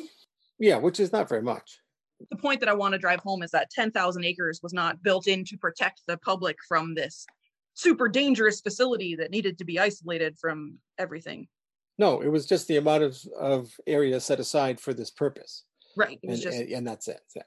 Yeah, 0.59 0.77
which 0.77 0.99
is 0.99 1.13
not 1.13 1.29
very 1.29 1.43
much. 1.43 1.79
the 2.31 2.37
point 2.37 2.61
that 2.61 2.69
I 2.69 2.73
want 2.73 2.93
to 2.93 2.99
drive 2.99 3.21
home 3.21 3.43
is 3.43 3.51
that 3.51 3.71
10,000 3.71 4.25
acres 4.25 4.61
was 4.63 4.73
not 4.73 5.03
built 5.03 5.29
in 5.29 5.45
to 5.45 5.57
protect 5.57 6.01
the 6.07 6.17
public 6.19 6.57
from 6.67 6.95
this 6.95 7.27
super 7.75 8.09
dangerous 8.09 8.61
facility 8.61 9.15
that 9.17 9.31
needed 9.31 9.59
to 9.59 9.65
be 9.65 9.79
isolated 9.79 10.37
from 10.39 10.79
everything. 10.99 11.47
No, 11.99 12.21
it 12.21 12.29
was 12.29 12.47
just 12.47 12.69
the 12.69 12.77
amount 12.77 13.03
of, 13.03 13.19
of 13.39 13.71
area 13.87 14.21
set 14.21 14.41
aside 14.41 14.81
for 14.81 14.93
this 14.93 15.11
purpose. 15.11 15.65
Right. 15.97 16.19
It 16.23 16.29
was 16.29 16.45
And, 16.45 16.53
just 16.53 16.63
and, 16.63 16.73
and 16.73 16.87
that's 16.87 17.09
it. 17.09 17.21
Yeah. 17.35 17.43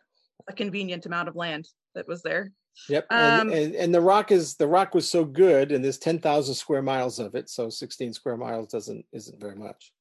a 0.48 0.54
convenient 0.54 1.06
amount 1.06 1.28
of 1.28 1.36
land 1.36 1.68
that 1.96 2.08
was 2.08 2.24
there. 2.24 2.52
Yep. 2.88 3.08
And, 3.12 3.52
Um, 3.52 3.58
and, 3.58 3.76
and 3.76 3.94
the 3.94 4.02
rock 4.02 4.32
is 4.32 4.56
the 4.56 4.68
rock 4.68 4.96
was 4.96 5.10
so 5.10 5.24
good 5.26 5.72
and 5.72 5.84
there's 5.84 5.98
10,000 5.98 6.56
square 6.56 6.82
miles 6.82 7.20
of 7.20 7.36
it. 7.36 7.50
So 7.50 7.70
16 7.70 8.14
square 8.14 8.38
miles 8.38 8.68
doesn't 8.70 9.06
isn't 9.12 9.40
very 9.40 9.56
much. 9.56 9.92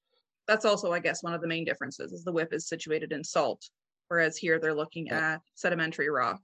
That's 0.47 0.65
also, 0.65 0.93
I 0.93 1.01
guess, 1.01 1.23
one 1.23 1.35
of 1.35 1.43
the 1.43 1.49
main 1.49 1.65
differences 1.65 2.13
is 2.13 2.25
the 2.25 2.33
WIPP 2.33 2.55
is 2.55 2.69
situated 2.69 3.13
in 3.13 3.23
salt, 3.23 3.69
whereas 4.09 4.37
here 4.39 4.59
they're 4.59 4.75
looking 4.75 5.11
at 5.11 5.41
sedimentary 5.57 6.09
rock. 6.09 6.41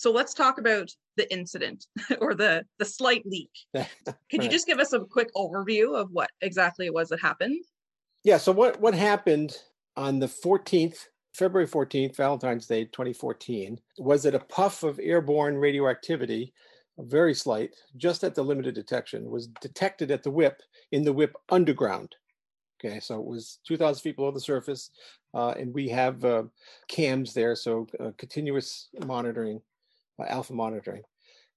So 0.00 0.10
let's 0.10 0.32
talk 0.32 0.56
about 0.56 0.90
the 1.18 1.30
incident 1.30 1.84
or 2.22 2.32
the 2.32 2.64
the 2.78 2.86
slight 2.86 3.22
leak. 3.26 3.50
Could 3.74 4.42
you 4.42 4.48
just 4.48 4.66
give 4.66 4.78
us 4.78 4.94
a 4.94 5.00
quick 5.00 5.28
overview 5.36 5.94
of 5.94 6.08
what 6.10 6.30
exactly 6.40 6.86
it 6.86 6.94
was 6.94 7.10
that 7.10 7.20
happened? 7.20 7.62
Yeah. 8.24 8.38
So 8.38 8.50
what 8.50 8.80
what 8.80 8.94
happened 8.94 9.58
on 9.98 10.18
the 10.18 10.26
14th, 10.26 11.08
February 11.34 11.68
14th, 11.68 12.16
Valentine's 12.16 12.66
Day, 12.66 12.86
2014, 12.86 13.78
was 13.98 14.22
that 14.22 14.34
a 14.34 14.38
puff 14.38 14.84
of 14.84 14.98
airborne 15.02 15.58
radioactivity, 15.58 16.54
very 16.98 17.34
slight, 17.34 17.74
just 17.98 18.24
at 18.24 18.34
the 18.34 18.42
limited 18.42 18.74
detection, 18.74 19.28
was 19.28 19.48
detected 19.60 20.10
at 20.10 20.22
the 20.22 20.30
WIPP 20.30 20.62
in 20.92 21.04
the 21.04 21.12
WIPP 21.12 21.34
underground. 21.50 22.16
Okay, 22.82 23.00
so 23.00 23.20
it 23.20 23.26
was 23.26 23.58
2,000 23.66 24.00
feet 24.00 24.16
below 24.16 24.30
the 24.30 24.40
surface, 24.40 24.92
uh, 25.34 25.50
and 25.58 25.74
we 25.74 25.90
have 25.90 26.24
uh, 26.24 26.44
cams 26.88 27.34
there, 27.34 27.54
so 27.54 27.86
uh, 28.02 28.12
continuous 28.16 28.88
monitoring, 29.04 29.60
alpha 30.28 30.52
monitoring. 30.52 31.02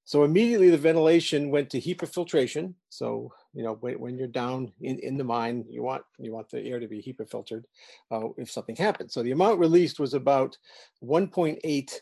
So 0.05 0.23
immediately 0.23 0.69
the 0.69 0.77
ventilation 0.77 1.49
went 1.49 1.69
to 1.69 1.79
HEPA 1.79 2.13
filtration. 2.13 2.75
So 2.89 3.31
you 3.53 3.63
know 3.63 3.75
when, 3.79 3.99
when 3.99 4.17
you're 4.17 4.27
down 4.27 4.71
in, 4.81 4.99
in 4.99 5.17
the 5.17 5.23
mine, 5.23 5.65
you 5.69 5.81
want 5.81 6.03
you 6.19 6.33
want 6.33 6.49
the 6.49 6.61
air 6.61 6.79
to 6.79 6.87
be 6.87 7.01
HEPA 7.01 7.29
filtered 7.29 7.65
uh, 8.11 8.29
if 8.37 8.51
something 8.51 8.75
happens. 8.75 9.13
So 9.13 9.23
the 9.23 9.31
amount 9.31 9.59
released 9.59 9.99
was 9.99 10.13
about 10.13 10.57
1.8 11.03 11.93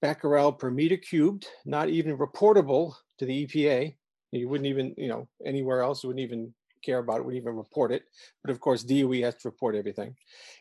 becquerel 0.00 0.52
per 0.52 0.70
meter 0.70 0.96
cubed, 0.96 1.46
not 1.64 1.88
even 1.88 2.16
reportable 2.16 2.94
to 3.18 3.26
the 3.26 3.46
EPA. 3.46 3.94
You 4.30 4.48
wouldn't 4.48 4.68
even 4.68 4.94
you 4.96 5.08
know 5.08 5.28
anywhere 5.44 5.82
else 5.82 6.04
wouldn't 6.04 6.22
even 6.22 6.54
care 6.84 6.98
about 6.98 7.18
it, 7.18 7.24
wouldn't 7.24 7.42
even 7.42 7.56
report 7.56 7.90
it. 7.90 8.04
But 8.44 8.52
of 8.52 8.60
course 8.60 8.84
DOE 8.84 9.22
has 9.22 9.34
to 9.36 9.48
report 9.48 9.74
everything, 9.74 10.14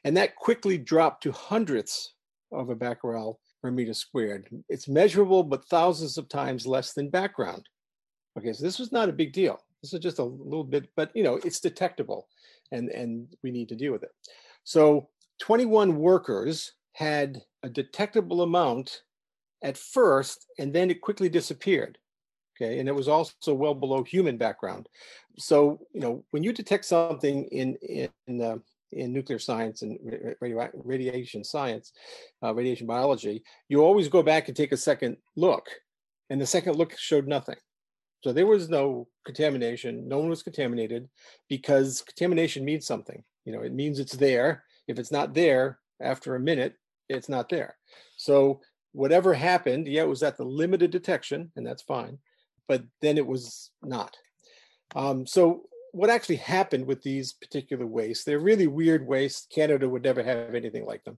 and 0.04 0.18
that 0.18 0.36
quickly 0.36 0.80
dropped 0.80 1.22
to 1.24 1.32
hundredths 1.32 2.14
of 2.52 2.70
a 2.70 2.76
becquerel 2.76 3.40
per 3.62 3.72
meter 3.72 3.94
squared. 3.94 4.48
It's 4.70 4.88
measurable, 4.88 5.44
but 5.44 5.66
thousands 5.66 6.18
of 6.18 6.30
times 6.30 6.68
less 6.68 6.94
than 6.94 7.10
background. 7.10 7.68
Okay, 8.38 8.54
so 8.54 8.64
this 8.64 8.80
was 8.80 8.92
not 8.92 9.10
a 9.10 9.14
big 9.14 9.34
deal. 9.34 9.60
This 9.82 9.94
is 9.94 10.00
just 10.00 10.20
a 10.20 10.24
little 10.24 10.64
bit, 10.64 10.90
but 10.96 11.12
you 11.16 11.24
know, 11.24 11.40
it's 11.44 11.60
detectable 11.60 12.28
and, 12.72 12.90
and 12.90 13.28
we 13.44 13.52
need 13.52 13.70
to 13.70 13.76
deal 13.76 13.92
with 13.92 14.04
it. 14.04 14.12
So 14.64 15.10
21 15.40 15.98
workers 15.98 16.74
had 16.94 17.42
a 17.64 17.70
detectable 17.70 18.42
amount 18.42 19.04
at 19.64 19.78
first, 19.78 20.46
and 20.60 20.74
then 20.74 20.92
it 20.92 21.02
quickly 21.02 21.30
disappeared. 21.30 21.98
Okay, 22.56 22.80
and 22.80 22.90
it 22.90 22.96
was 22.96 23.08
also 23.08 23.54
well 23.54 23.76
below 23.76 24.04
human 24.04 24.38
background. 24.38 24.90
So, 25.38 25.80
you 25.94 26.02
know, 26.02 26.24
when 26.32 26.44
you 26.44 26.52
detect 26.52 26.86
something 26.86 27.46
in 27.46 27.76
in 28.28 28.42
uh, 28.42 28.58
in 28.92 29.12
nuclear 29.12 29.40
science 29.40 29.82
and 29.82 29.98
radiation 30.42 31.44
science, 31.44 31.92
uh, 32.44 32.54
radiation 32.54 32.88
biology, 32.88 33.44
you 33.70 33.84
always 33.84 34.08
go 34.08 34.24
back 34.24 34.48
and 34.48 34.56
take 34.56 34.72
a 34.72 34.78
second 34.78 35.18
look, 35.36 35.68
and 36.30 36.40
the 36.40 36.46
second 36.46 36.76
look 36.76 36.98
showed 36.98 37.28
nothing. 37.28 37.58
So 38.24 38.34
there 38.34 38.48
was 38.48 38.70
no 38.70 39.08
contamination. 39.26 40.08
No 40.08 40.20
one 40.20 40.30
was 40.30 40.44
contaminated 40.44 41.08
because 41.50 42.02
contamination 42.02 42.66
means 42.66 42.86
something. 42.86 43.24
You 43.46 43.54
know, 43.54 43.62
it 43.62 43.74
means 43.74 44.00
it's 44.00 44.16
there. 44.16 44.64
If 44.88 45.00
it's 45.00 45.12
not 45.12 45.34
there 45.34 45.80
after 46.02 46.36
a 46.36 46.40
minute, 46.40 46.76
it's 47.10 47.30
not 47.30 47.50
there. 47.50 47.78
So 48.18 48.62
whatever 48.94 49.34
happened, 49.34 49.88
yeah, 49.88 50.02
it 50.02 50.10
was 50.10 50.24
at 50.24 50.38
the 50.38 50.44
limited 50.44 50.92
detection, 50.92 51.52
and 51.56 51.66
that's 51.66 51.84
fine. 51.84 52.18
But 52.68 52.84
then 53.02 53.18
it 53.18 53.26
was 53.26 53.72
not. 53.84 54.18
Um, 54.96 55.26
so 55.26 55.64
what 55.98 56.10
actually 56.10 56.36
happened 56.38 56.86
with 56.86 57.02
these 57.02 57.34
particular 57.34 57.86
wastes? 57.86 58.24
They're 58.24 58.40
really 58.40 58.68
weird 58.68 59.06
wastes. 59.06 59.48
Canada 59.54 59.90
would 59.90 60.04
never 60.04 60.24
have 60.24 60.54
anything 60.54 60.86
like 60.86 61.04
them. 61.04 61.18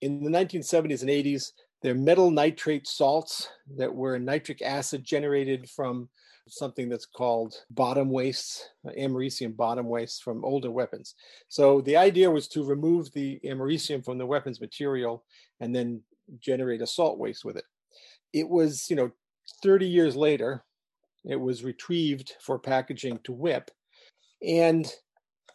In 0.00 0.22
the 0.22 0.30
1970s 0.30 1.02
and 1.02 1.10
80s, 1.10 1.52
they're 1.82 1.94
metal 1.94 2.30
nitrate 2.30 2.86
salts 2.86 3.48
that 3.76 3.94
were 3.94 4.18
nitric 4.18 4.62
acid 4.62 5.04
generated 5.04 5.70
from 5.70 6.08
something 6.48 6.88
that's 6.88 7.06
called 7.06 7.54
bottom 7.70 8.10
wastes, 8.10 8.68
uh, 8.86 8.90
americium 8.98 9.54
bottom 9.54 9.86
wastes 9.86 10.20
from 10.20 10.44
older 10.44 10.70
weapons. 10.70 11.14
So 11.48 11.80
the 11.82 11.96
idea 11.96 12.30
was 12.30 12.48
to 12.48 12.64
remove 12.64 13.12
the 13.12 13.38
americium 13.44 14.04
from 14.04 14.18
the 14.18 14.26
weapons 14.26 14.60
material 14.60 15.24
and 15.60 15.74
then 15.74 16.02
generate 16.40 16.82
a 16.82 16.86
salt 16.86 17.18
waste 17.18 17.44
with 17.44 17.56
it. 17.56 17.64
It 18.32 18.48
was, 18.48 18.88
you 18.88 18.96
know, 18.96 19.10
30 19.62 19.86
years 19.86 20.16
later, 20.16 20.64
it 21.24 21.36
was 21.36 21.64
retrieved 21.64 22.34
for 22.40 22.58
packaging 22.58 23.20
to 23.24 23.32
WIPP. 23.32 23.70
And 24.42 24.90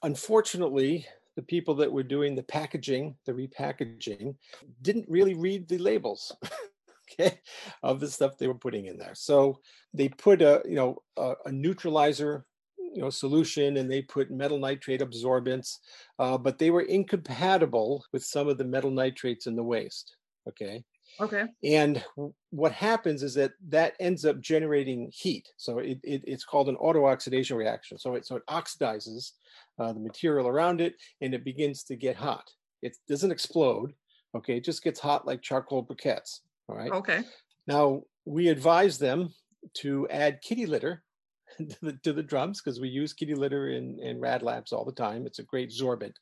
unfortunately, 0.02 1.06
the 1.36 1.42
people 1.42 1.76
that 1.76 1.92
were 1.92 2.04
doing 2.04 2.36
the 2.36 2.44
packaging, 2.44 3.16
the 3.26 3.34
repackaging, 3.34 4.36
didn't 4.82 5.10
really 5.10 5.34
read 5.34 5.68
the 5.68 5.78
labels. 5.78 6.36
okay, 7.12 7.40
of 7.82 8.00
the 8.00 8.08
stuff 8.08 8.38
they 8.38 8.48
were 8.48 8.54
putting 8.54 8.86
in 8.86 8.98
there. 8.98 9.16
So 9.16 9.60
they 9.94 10.10
put 10.10 10.42
a, 10.42 10.62
you 10.66 10.76
know, 10.76 11.02
a, 11.18 11.34
a 11.46 11.52
neutralizer, 11.52 12.46
you 12.78 13.02
know, 13.02 13.10
solution, 13.10 13.78
and 13.78 13.90
they 13.92 14.02
put 14.02 14.32
metal 14.32 14.58
nitrate 14.58 15.02
absorbents, 15.02 15.80
uh, 16.20 16.38
but 16.38 16.58
they 16.58 16.72
were 16.72 16.82
incompatible 16.82 18.06
with 18.12 18.24
some 18.24 18.48
of 18.48 18.58
the 18.58 18.66
metal 18.66 18.92
nitrates 18.92 19.48
in 19.48 19.56
the 19.56 19.64
waste. 19.64 20.16
Okay, 20.48 20.84
Okay. 21.20 21.46
and 21.64 22.04
what 22.50 22.72
happens 22.72 23.24
is 23.24 23.34
that 23.36 23.52
that 23.70 23.94
ends 24.00 24.26
up 24.26 24.40
generating 24.40 25.12
heat. 25.14 25.48
So 25.58 25.80
it, 25.80 26.00
it, 26.04 26.24
it's 26.26 26.44
called 26.44 26.70
an 26.70 26.76
auto-oxidation 26.78 27.56
reaction. 27.56 27.98
So 27.98 28.16
it, 28.16 28.26
so 28.26 28.38
it 28.38 28.44
oxidizes 28.50 29.32
uh, 29.80 29.94
the 29.94 30.00
material 30.00 30.48
around 30.48 30.82
it 30.82 30.96
and 31.22 31.34
it 31.34 31.44
begins 31.44 31.84
to 31.84 31.96
get 31.96 32.16
hot. 32.16 32.50
It 32.82 32.98
doesn't 33.08 33.32
explode. 33.32 33.94
Okay, 34.36 34.58
it 34.58 34.64
just 34.64 34.84
gets 34.84 35.00
hot 35.00 35.28
like 35.28 35.42
charcoal 35.42 35.86
briquettes. 35.86 36.40
All 36.68 36.76
right. 36.76 36.92
Okay. 36.92 37.22
Now 37.68 38.02
we 38.26 38.48
advise 38.50 38.98
them 38.98 39.34
to 39.76 40.08
add 40.10 40.42
kitty 40.42 40.66
litter 40.66 41.04
to 41.58 41.78
the, 41.82 41.94
to 42.04 42.14
the 42.14 42.24
drums 42.24 42.62
because 42.62 42.80
we 42.80 42.90
use 42.90 43.14
kitty 43.14 43.36
litter 43.36 43.70
in, 43.70 44.00
in 44.02 44.20
rad 44.20 44.42
labs 44.42 44.72
all 44.72 44.86
the 44.86 44.92
time. 44.92 45.26
It's 45.26 45.40
a 45.40 45.44
great 45.44 45.70
sorbent. 45.70 46.16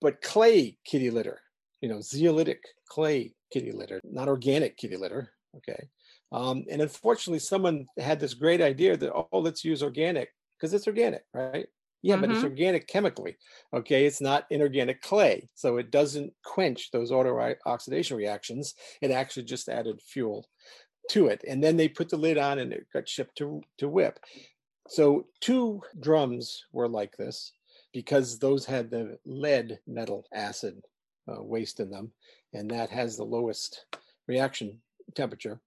But 0.00 0.20
clay 0.20 0.76
kitty 0.84 1.10
litter, 1.10 1.40
you 1.80 1.88
know, 1.88 1.98
zeolitic 1.98 2.58
clay 2.88 3.34
kitty 3.52 3.72
litter, 3.72 4.00
not 4.04 4.28
organic 4.28 4.76
kitty 4.76 4.96
litter. 4.96 5.32
Okay. 5.56 5.88
Um, 6.32 6.64
and 6.70 6.82
unfortunately, 6.82 7.38
someone 7.38 7.86
had 7.98 8.20
this 8.20 8.34
great 8.34 8.60
idea 8.60 8.96
that, 8.96 9.12
oh, 9.14 9.38
let's 9.38 9.64
use 9.64 9.82
organic 9.82 10.30
because 10.56 10.74
it's 10.74 10.86
organic, 10.86 11.22
right? 11.32 11.66
Yeah, 12.02 12.16
but 12.16 12.30
it's 12.30 12.40
Mhm. 12.40 12.44
organic 12.50 12.86
chemically. 12.86 13.36
Okay. 13.72 14.06
It's 14.06 14.20
not 14.20 14.46
inorganic 14.50 15.00
clay. 15.00 15.48
So 15.54 15.78
it 15.78 15.90
doesn't 15.90 16.34
quench 16.44 16.90
those 16.90 17.10
auto 17.10 17.54
oxidation 17.64 18.16
reactions. 18.16 18.74
It 19.00 19.10
actually 19.10 19.44
just 19.44 19.68
added 19.68 20.00
fuel 20.02 20.48
to 21.10 21.28
it. 21.28 21.42
And 21.48 21.62
then 21.62 21.76
they 21.76 21.88
put 21.88 22.08
the 22.08 22.16
lid 22.16 22.38
on 22.38 22.58
and 22.58 22.72
it 22.72 22.86
got 22.92 23.08
shipped 23.08 23.36
to, 23.38 23.62
to 23.78 23.88
WIPP. 23.88 24.18
So 24.88 25.28
two 25.40 25.82
drums 25.98 26.64
were 26.72 26.88
like 26.88 27.16
this 27.16 27.52
because 27.92 28.38
those 28.38 28.66
had 28.66 28.90
the 28.90 29.18
lead 29.24 29.80
metal 29.86 30.26
acid 30.32 30.82
uh, 31.28 31.42
waste 31.42 31.80
in 31.80 31.90
them, 31.90 32.12
and 32.56 32.70
that 32.70 32.90
has 32.90 33.16
the 33.16 33.24
lowest 33.24 33.84
reaction 34.26 34.78
temperature. 35.14 35.60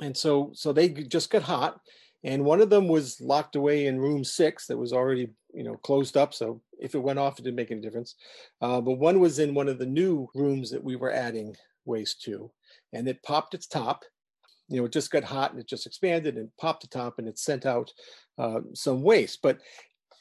And 0.00 0.16
so, 0.16 0.50
so 0.54 0.72
they 0.72 0.88
just 0.88 1.30
got 1.30 1.42
hot, 1.42 1.80
and 2.24 2.44
one 2.44 2.62
of 2.62 2.70
them 2.70 2.88
was 2.88 3.20
locked 3.20 3.54
away 3.54 3.86
in 3.86 4.00
room 4.00 4.24
six 4.24 4.66
that 4.66 4.78
was 4.78 4.92
already, 4.92 5.28
you 5.52 5.62
know, 5.62 5.76
closed 5.76 6.16
up. 6.16 6.32
So 6.32 6.62
if 6.78 6.94
it 6.94 7.02
went 7.02 7.18
off, 7.18 7.38
it 7.38 7.42
didn't 7.42 7.56
make 7.56 7.70
any 7.70 7.82
difference. 7.82 8.14
Uh, 8.62 8.80
but 8.80 8.98
one 8.98 9.20
was 9.20 9.38
in 9.38 9.54
one 9.54 9.68
of 9.68 9.78
the 9.78 9.86
new 9.86 10.28
rooms 10.34 10.70
that 10.70 10.82
we 10.82 10.96
were 10.96 11.12
adding 11.12 11.54
waste 11.84 12.22
to, 12.22 12.50
and 12.94 13.06
it 13.06 13.22
popped 13.22 13.54
its 13.54 13.66
top. 13.66 14.02
You 14.68 14.78
know, 14.78 14.86
it 14.86 14.92
just 14.92 15.10
got 15.10 15.24
hot 15.24 15.50
and 15.50 15.60
it 15.60 15.68
just 15.68 15.86
expanded 15.86 16.36
and 16.36 16.48
popped 16.58 16.82
the 16.82 16.88
top, 16.88 17.18
and 17.18 17.28
it 17.28 17.38
sent 17.38 17.66
out 17.66 17.92
uh, 18.38 18.60
some 18.72 19.02
waste. 19.02 19.40
But 19.42 19.58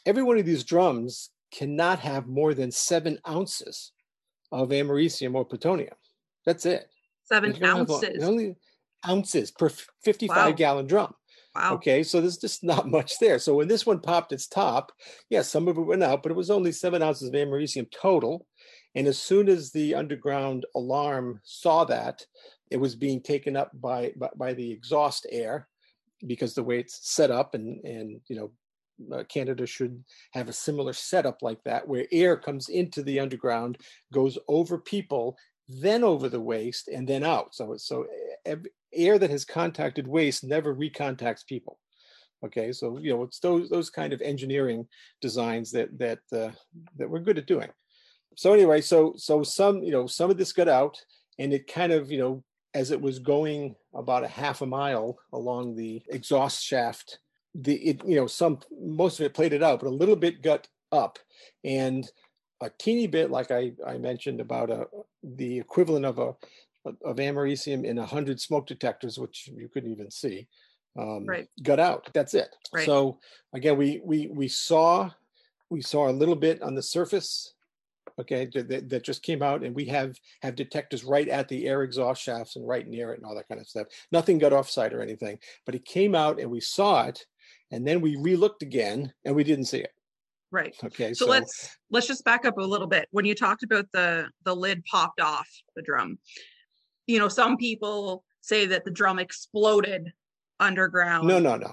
every 0.06 0.24
one 0.24 0.38
of 0.38 0.46
these 0.46 0.66
drums 0.66 1.30
cannot 1.54 2.00
have 2.00 2.28
more 2.28 2.54
than 2.54 2.70
seven 2.72 3.18
ounces 3.28 3.94
of 4.52 4.70
americium 4.70 5.36
or 5.36 5.46
plutonium. 5.46 5.94
That's 6.46 6.66
it. 6.66 6.90
Seven 7.26 7.52
If 7.52 7.58
you 7.60 7.66
don't 7.68 7.78
have 7.78 7.90
a- 7.90 7.94
ounces. 7.94 8.24
only 8.24 8.56
ounces 9.08 9.52
per 9.52 9.70
55 10.04 10.36
Wow. 10.36 10.52
gallon 10.52 10.88
drum. 10.88 11.14
Wow. 11.56 11.76
Okay, 11.76 12.04
so 12.04 12.22
there's 12.22 12.38
just 12.38 12.64
not 12.64 12.88
much 12.98 13.18
there. 13.20 13.40
So 13.40 13.56
when 13.56 13.68
this 13.68 13.86
one 13.86 14.00
popped 14.00 14.32
its 14.34 14.48
top, 14.48 14.92
yeah, 15.30 15.42
some 15.42 15.68
of 15.68 15.78
it 15.78 15.82
went 15.82 16.04
out, 16.04 16.24
but 16.24 16.32
it 16.32 16.36
was 16.36 16.50
only 16.52 16.72
seven 16.72 17.02
ounces 17.02 17.28
of 17.28 17.34
americium 17.34 17.88
total. 17.92 18.46
And 18.96 19.08
as 19.08 19.20
soon 19.20 19.50
as 19.50 19.72
the 19.72 19.94
underground 19.96 20.66
alarm 20.76 21.40
saw 21.44 21.86
that, 21.86 22.26
it 22.72 22.78
was 22.78 22.96
being 22.96 23.22
taken 23.22 23.56
up 23.56 23.72
by, 23.74 24.14
by, 24.18 24.30
by 24.36 24.54
the 24.54 24.72
exhaust 24.72 25.26
air 25.32 25.68
because 26.28 26.54
the 26.54 26.64
way 26.64 26.80
it's 26.80 27.00
set 27.12 27.32
up 27.32 27.54
and, 27.56 27.84
and 27.86 28.20
you 28.28 28.36
know, 28.36 28.52
uh, 29.14 29.24
Canada 29.30 29.66
should 29.66 30.04
have 30.34 30.50
a 30.50 30.54
similar 30.54 30.94
setup 30.94 31.42
like 31.42 31.64
that, 31.64 31.88
where 31.88 32.06
air 32.12 32.38
comes 32.38 32.70
into 32.70 33.04
the 33.04 33.20
underground, 33.20 33.78
goes 34.14 34.38
over 34.48 34.78
people, 34.78 35.38
then 35.68 36.04
over 36.04 36.30
the 36.30 36.42
waste, 36.42 36.88
and 36.88 37.08
then 37.08 37.24
out. 37.24 37.54
So, 37.54 37.76
so 37.78 38.06
air 38.94 39.20
that 39.20 39.30
has 39.30 39.46
contacted 39.46 40.08
waste 40.08 40.44
never 40.44 40.76
recontacts 40.76 41.46
people. 41.46 41.80
Okay, 42.44 42.72
so 42.72 42.98
you 42.98 43.12
know 43.12 43.24
it's 43.24 43.40
those 43.40 43.70
those 43.70 43.90
kind 43.90 44.14
of 44.14 44.22
engineering 44.22 44.88
designs 45.22 45.72
that 45.72 45.98
that 46.00 46.20
uh, 46.32 46.52
that 46.98 47.10
we're 47.10 47.20
good 47.20 47.38
at 47.38 47.48
doing. 47.48 47.70
So 48.36 48.54
anyway, 48.54 48.82
so 48.82 49.14
so 49.18 49.44
some 49.44 49.84
you 49.84 49.92
know 49.92 50.08
some 50.08 50.32
of 50.32 50.38
this 50.38 50.54
got 50.54 50.70
out, 50.70 50.98
and 51.38 51.54
it 51.54 51.68
kind 51.68 51.92
of 51.92 52.12
you 52.12 52.18
know 52.18 52.44
as 52.74 52.92
it 52.92 53.02
was 53.02 53.20
going 53.20 53.76
about 53.94 54.24
a 54.24 54.28
half 54.28 54.62
a 54.62 54.66
mile 54.66 55.18
along 55.34 55.76
the 55.76 56.02
exhaust 56.10 56.64
shaft, 56.64 57.20
the 57.56 57.76
it 57.76 58.02
you 58.06 58.16
know 58.16 58.28
some 58.28 58.60
most 58.82 59.20
of 59.20 59.26
it 59.26 59.34
played 59.34 59.54
it 59.54 59.64
out, 59.64 59.80
but 59.80 59.88
a 59.88 59.90
little 59.90 60.16
bit 60.16 60.42
got 60.42 60.68
up, 60.92 61.20
and 61.64 62.10
a 62.62 62.70
teeny 62.78 63.08
bit 63.08 63.32
like 63.32 63.52
I 63.52 63.74
I 63.86 63.98
mentioned 63.98 64.40
about 64.40 64.70
a 64.70 64.88
the 65.24 65.60
equivalent 65.60 66.06
of 66.06 66.20
a 66.20 66.36
of 67.04 67.18
americium 67.18 67.84
in 67.84 67.98
100 67.98 68.40
smoke 68.40 68.66
detectors 68.66 69.20
which 69.20 69.50
you 69.54 69.68
couldn't 69.68 69.92
even 69.92 70.10
see 70.10 70.48
um, 70.98 71.26
right. 71.26 71.48
got 71.64 71.80
out. 71.80 72.10
That's 72.14 72.34
it. 72.34 72.56
Right. 72.74 72.86
So 72.86 73.20
again, 73.54 73.78
we 73.78 74.02
we 74.04 74.28
we 74.28 74.48
saw 74.48 75.10
we 75.70 75.82
saw 75.82 76.10
a 76.10 76.12
little 76.12 76.36
bit 76.36 76.62
on 76.62 76.76
the 76.76 76.84
surface. 76.84 77.54
Okay, 78.20 78.50
that, 78.54 78.90
that 78.90 79.04
just 79.04 79.24
came 79.24 79.42
out, 79.42 79.64
and 79.64 79.74
we 79.74 79.86
have 79.86 80.18
have 80.42 80.56
detectors 80.56 81.06
right 81.06 81.28
at 81.30 81.48
the 81.48 81.68
air 81.68 81.84
exhaust 81.84 82.22
shafts 82.22 82.56
and 82.58 82.68
right 82.68 82.86
near 82.86 83.14
it 83.14 83.18
and 83.18 83.26
all 83.26 83.36
that 83.36 83.48
kind 83.48 83.62
of 83.62 83.68
stuff. 83.68 83.88
Nothing 84.12 84.40
got 84.40 84.52
offsite 84.52 84.94
or 84.94 85.02
anything, 85.02 85.40
but 85.66 85.76
it 85.76 85.86
came 85.86 86.16
out 86.16 86.40
and 86.40 86.50
we 86.50 86.60
saw 86.60 87.06
it, 87.06 87.26
and 87.72 87.88
then 87.88 88.02
we 88.02 88.16
relooked 88.16 88.62
again 88.62 89.14
and 89.26 89.36
we 89.36 89.44
didn't 89.44 89.66
see 89.66 89.80
it. 89.80 89.94
Right. 90.52 90.76
Okay. 90.84 91.14
So, 91.14 91.26
so 91.26 91.32
let's 91.32 91.78
let's 91.92 92.08
just 92.08 92.26
back 92.26 92.46
up 92.46 92.58
a 92.58 92.62
little 92.62 92.88
bit. 92.88 93.08
When 93.12 93.26
you 93.26 93.36
talked 93.36 93.64
about 93.64 93.86
the 93.94 94.28
the 94.46 94.56
lid 94.56 94.84
popped 94.86 95.22
off 95.22 95.48
the 95.76 95.82
drum, 95.82 96.18
you 97.08 97.20
know, 97.20 97.28
some 97.28 97.58
people 97.58 98.24
say 98.42 98.66
that 98.66 98.84
the 98.86 98.92
drum 98.92 99.20
exploded 99.20 100.12
underground. 100.60 101.28
No, 101.28 101.40
no, 101.40 101.56
no. 101.56 101.72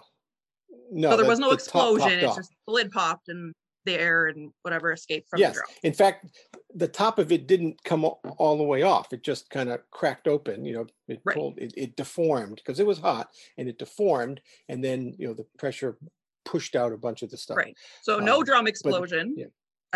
No, 0.93 1.11
so 1.11 1.17
there 1.17 1.27
was 1.27 1.39
no 1.39 1.49
the 1.49 1.55
explosion. 1.55 2.11
It's 2.11 2.25
off. 2.25 2.37
just 2.37 2.53
the 2.67 2.73
lid 2.73 2.91
popped 2.91 3.29
and 3.29 3.55
the 3.87 3.99
air 3.99 4.27
and 4.27 4.53
whatever 4.63 4.93
escaped 4.93 5.29
from 5.31 5.41
yes. 5.41 5.55
the 5.55 5.61
drum. 5.61 5.69
In 5.83 5.93
fact, 5.95 6.27
the 6.75 6.89
top 6.89 7.19
of 7.19 7.33
it 7.33 7.47
didn't 7.47 7.83
come 7.85 8.05
all 8.05 8.59
the 8.59 8.65
way 8.65 8.83
off. 8.83 9.13
It 9.13 9.23
just 9.23 9.49
kind 9.49 9.71
of 9.71 9.81
cracked 9.91 10.29
open. 10.29 10.65
You 10.65 10.75
know, 10.75 10.87
it 11.09 11.21
right. 11.25 11.37
pulled, 11.37 11.59
it, 11.59 11.73
it 11.77 11.97
deformed 11.97 12.57
because 12.57 12.79
it 12.79 12.87
was 12.87 12.99
hot 12.99 13.29
and 13.57 13.69
it 13.69 13.79
deformed, 13.79 14.41
and 14.69 14.85
then 14.85 15.15
you 15.19 15.27
know 15.27 15.35
the 15.35 15.47
pressure 15.59 15.97
pushed 16.45 16.77
out 16.77 16.93
a 16.93 16.99
bunch 16.99 17.23
of 17.23 17.31
the 17.31 17.37
stuff. 17.37 17.57
Right. 17.57 17.75
So 18.03 18.19
no 18.19 18.39
um, 18.39 18.45
drum 18.45 18.67
explosion, 18.67 19.35
but, 19.35 19.41
yeah. 19.41 19.47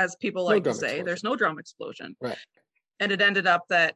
as 0.03 0.17
people 0.17 0.45
like 0.45 0.65
no 0.65 0.73
to 0.73 0.75
say. 0.77 0.87
Explosion. 0.87 1.07
There's 1.07 1.25
no 1.25 1.37
drum 1.37 1.59
explosion. 1.59 2.17
Right. 2.21 2.39
And 2.99 3.13
it 3.13 3.21
ended 3.21 3.47
up 3.47 3.65
that 3.69 3.95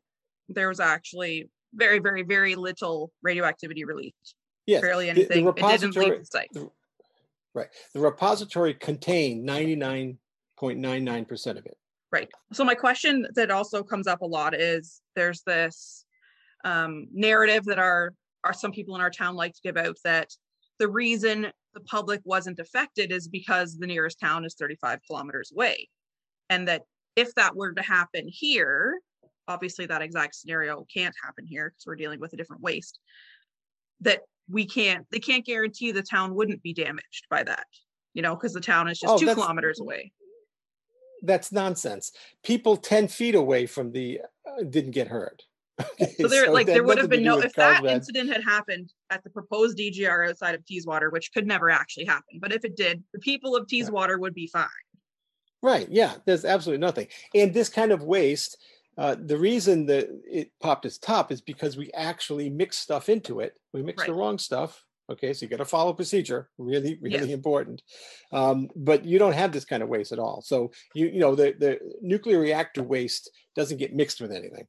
there 0.49 0.69
was 0.69 0.81
actually 0.81 1.49
very, 1.75 1.99
very, 1.99 2.23
very 2.23 2.55
little 2.55 3.13
radioactivity 3.23 3.85
released 3.85 4.35
yes. 4.67 4.81
barely 4.81 5.11
anything. 5.11 5.45
The, 5.45 5.53
the 5.53 5.67
it 5.67 5.81
didn't 5.81 5.97
leave 5.97 6.19
the 6.21 6.27
site. 6.27 6.49
The, 6.53 6.71
right. 7.55 7.69
The 7.93 8.01
repository 8.01 8.75
contained 8.75 9.49
99.99% 9.49 11.47
of 11.51 11.67
it. 11.67 11.77
Right. 12.13 12.29
So 12.53 12.65
my 12.65 12.75
question 12.75 13.27
that 13.35 13.51
also 13.51 13.83
comes 13.83 14.07
up 14.07 14.23
a 14.23 14.27
lot 14.27 14.55
is 14.55 15.01
there's 15.17 15.43
this 15.43 16.05
um, 16.65 17.09
narrative 17.13 17.65
that 17.65 17.79
our, 17.79 18.15
our 18.45 18.53
some 18.53 18.71
people 18.73 18.95
in 18.95 19.01
our 19.01 19.11
town 19.11 19.35
like 19.35 19.55
to 19.55 19.61
give 19.63 19.77
out 19.77 19.97
that 20.05 20.31
the 20.79 20.89
reason 20.89 21.51
the 21.73 21.81
public 21.81 22.21
wasn't 22.25 22.59
affected 22.59 23.11
is 23.11 23.29
because 23.29 23.77
the 23.77 23.87
nearest 23.87 24.21
town 24.21 24.45
is 24.45 24.55
35 24.55 25.01
kilometers 25.07 25.53
away. 25.53 25.89
And 26.51 26.69
that 26.69 26.83
if 27.17 27.35
that 27.35 27.57
were 27.57 27.73
to 27.73 27.83
happen 27.83 28.25
here, 28.29 29.01
obviously 29.49 29.87
that 29.87 30.03
exact 30.03 30.35
scenario 30.37 30.87
can't 30.93 31.15
happen 31.23 31.47
here 31.47 31.71
because 31.71 31.87
we're 31.87 31.97
dealing 31.97 32.21
with 32.21 32.33
a 32.33 32.37
different 32.37 32.63
waste, 32.63 32.99
that 34.01 34.21
we 34.51 34.67
can't 34.67 35.07
they 35.11 35.19
can't 35.19 35.45
guarantee 35.45 35.93
the 35.93 36.03
town 36.03 36.35
wouldn't 36.35 36.63
be 36.63 36.73
damaged 36.73 37.27
by 37.31 37.43
that 37.43 37.67
you 38.15 38.23
know 38.23 38.35
because 38.35 38.53
the 38.53 38.61
town 38.61 38.89
is 38.89 38.99
just 38.99 39.13
oh, 39.13 39.19
two 39.19 39.35
kilometers 39.35 39.81
away. 39.81 40.13
That's 41.23 41.53
nonsense. 41.53 42.13
People 42.43 42.77
10 42.77 43.09
feet 43.09 43.35
away 43.35 43.67
from 43.67 43.93
the 43.93 44.21
uh, 44.47 44.63
didn't 44.63 44.93
get 44.93 45.09
hurt. 45.09 45.43
Okay, 45.81 46.15
so 46.21 46.29
there 46.29 46.47
so 46.47 46.53
like 46.53 46.67
there 46.67 46.85
would 46.85 46.99
have 46.99 47.11
been 47.11 47.25
no 47.25 47.41
if 47.41 47.53
that 47.55 47.85
incident 47.85 48.33
had 48.33 48.45
happened 48.45 48.93
at 49.11 49.25
the 49.25 49.31
proposed 49.31 49.77
dgr 49.77 50.29
outside 50.29 50.55
of 50.55 50.65
teeswater 50.65 51.11
which 51.11 51.33
could 51.33 51.49
never 51.49 51.69
actually 51.69 52.05
happen 52.05 52.39
but 52.41 52.53
if 52.53 52.65
it 52.65 52.77
did 52.77 53.03
the 53.13 53.19
people 53.19 53.57
of 53.57 53.67
teeswater 53.67 54.19
would 54.19 54.35
be 54.35 54.47
fine. 54.47 54.69
Right 55.63 55.89
yeah 55.91 56.15
there's 56.25 56.45
absolutely 56.45 56.81
nothing. 56.81 57.09
And 57.35 57.53
this 57.53 57.69
kind 57.69 57.91
of 57.91 58.05
waste 58.05 58.57
uh, 58.97 59.17
the 59.19 59.37
reason 59.37 59.87
that 59.87 60.09
it 60.25 60.51
popped 60.61 60.87
its 60.87 60.99
top 60.99 61.33
is 61.33 61.41
because 61.41 61.77
we 61.77 61.91
actually 61.93 62.51
mixed 62.51 62.81
stuff 62.81 63.09
into 63.09 63.41
it. 63.41 63.55
We 63.73 63.83
mixed 63.83 64.03
right. 64.03 64.09
the 64.09 64.15
wrong 64.15 64.39
stuff. 64.39 64.85
Okay, 65.11 65.35
so 65.35 65.45
you 65.45 65.51
got 65.51 65.59
to 65.59 65.67
follow 65.67 65.93
procedure. 65.93 66.49
Really, 66.57 66.99
really 67.03 67.29
yeah. 67.29 67.35
important. 67.35 67.83
Um, 68.33 68.69
but 68.75 69.05
you 69.05 69.19
don't 69.19 69.35
have 69.35 69.53
this 69.53 69.67
kind 69.67 69.83
of 69.83 69.89
waste 69.89 70.13
at 70.13 70.19
all. 70.19 70.41
So 70.43 70.71
you 70.95 71.09
you 71.09 71.21
know 71.21 71.35
the 71.35 71.55
the 71.59 71.79
nuclear 72.01 72.39
reactor 72.39 72.83
waste 72.83 73.31
doesn't 73.55 73.79
get 73.79 73.95
mixed 73.95 74.21
with 74.21 74.33
anything. 74.33 74.67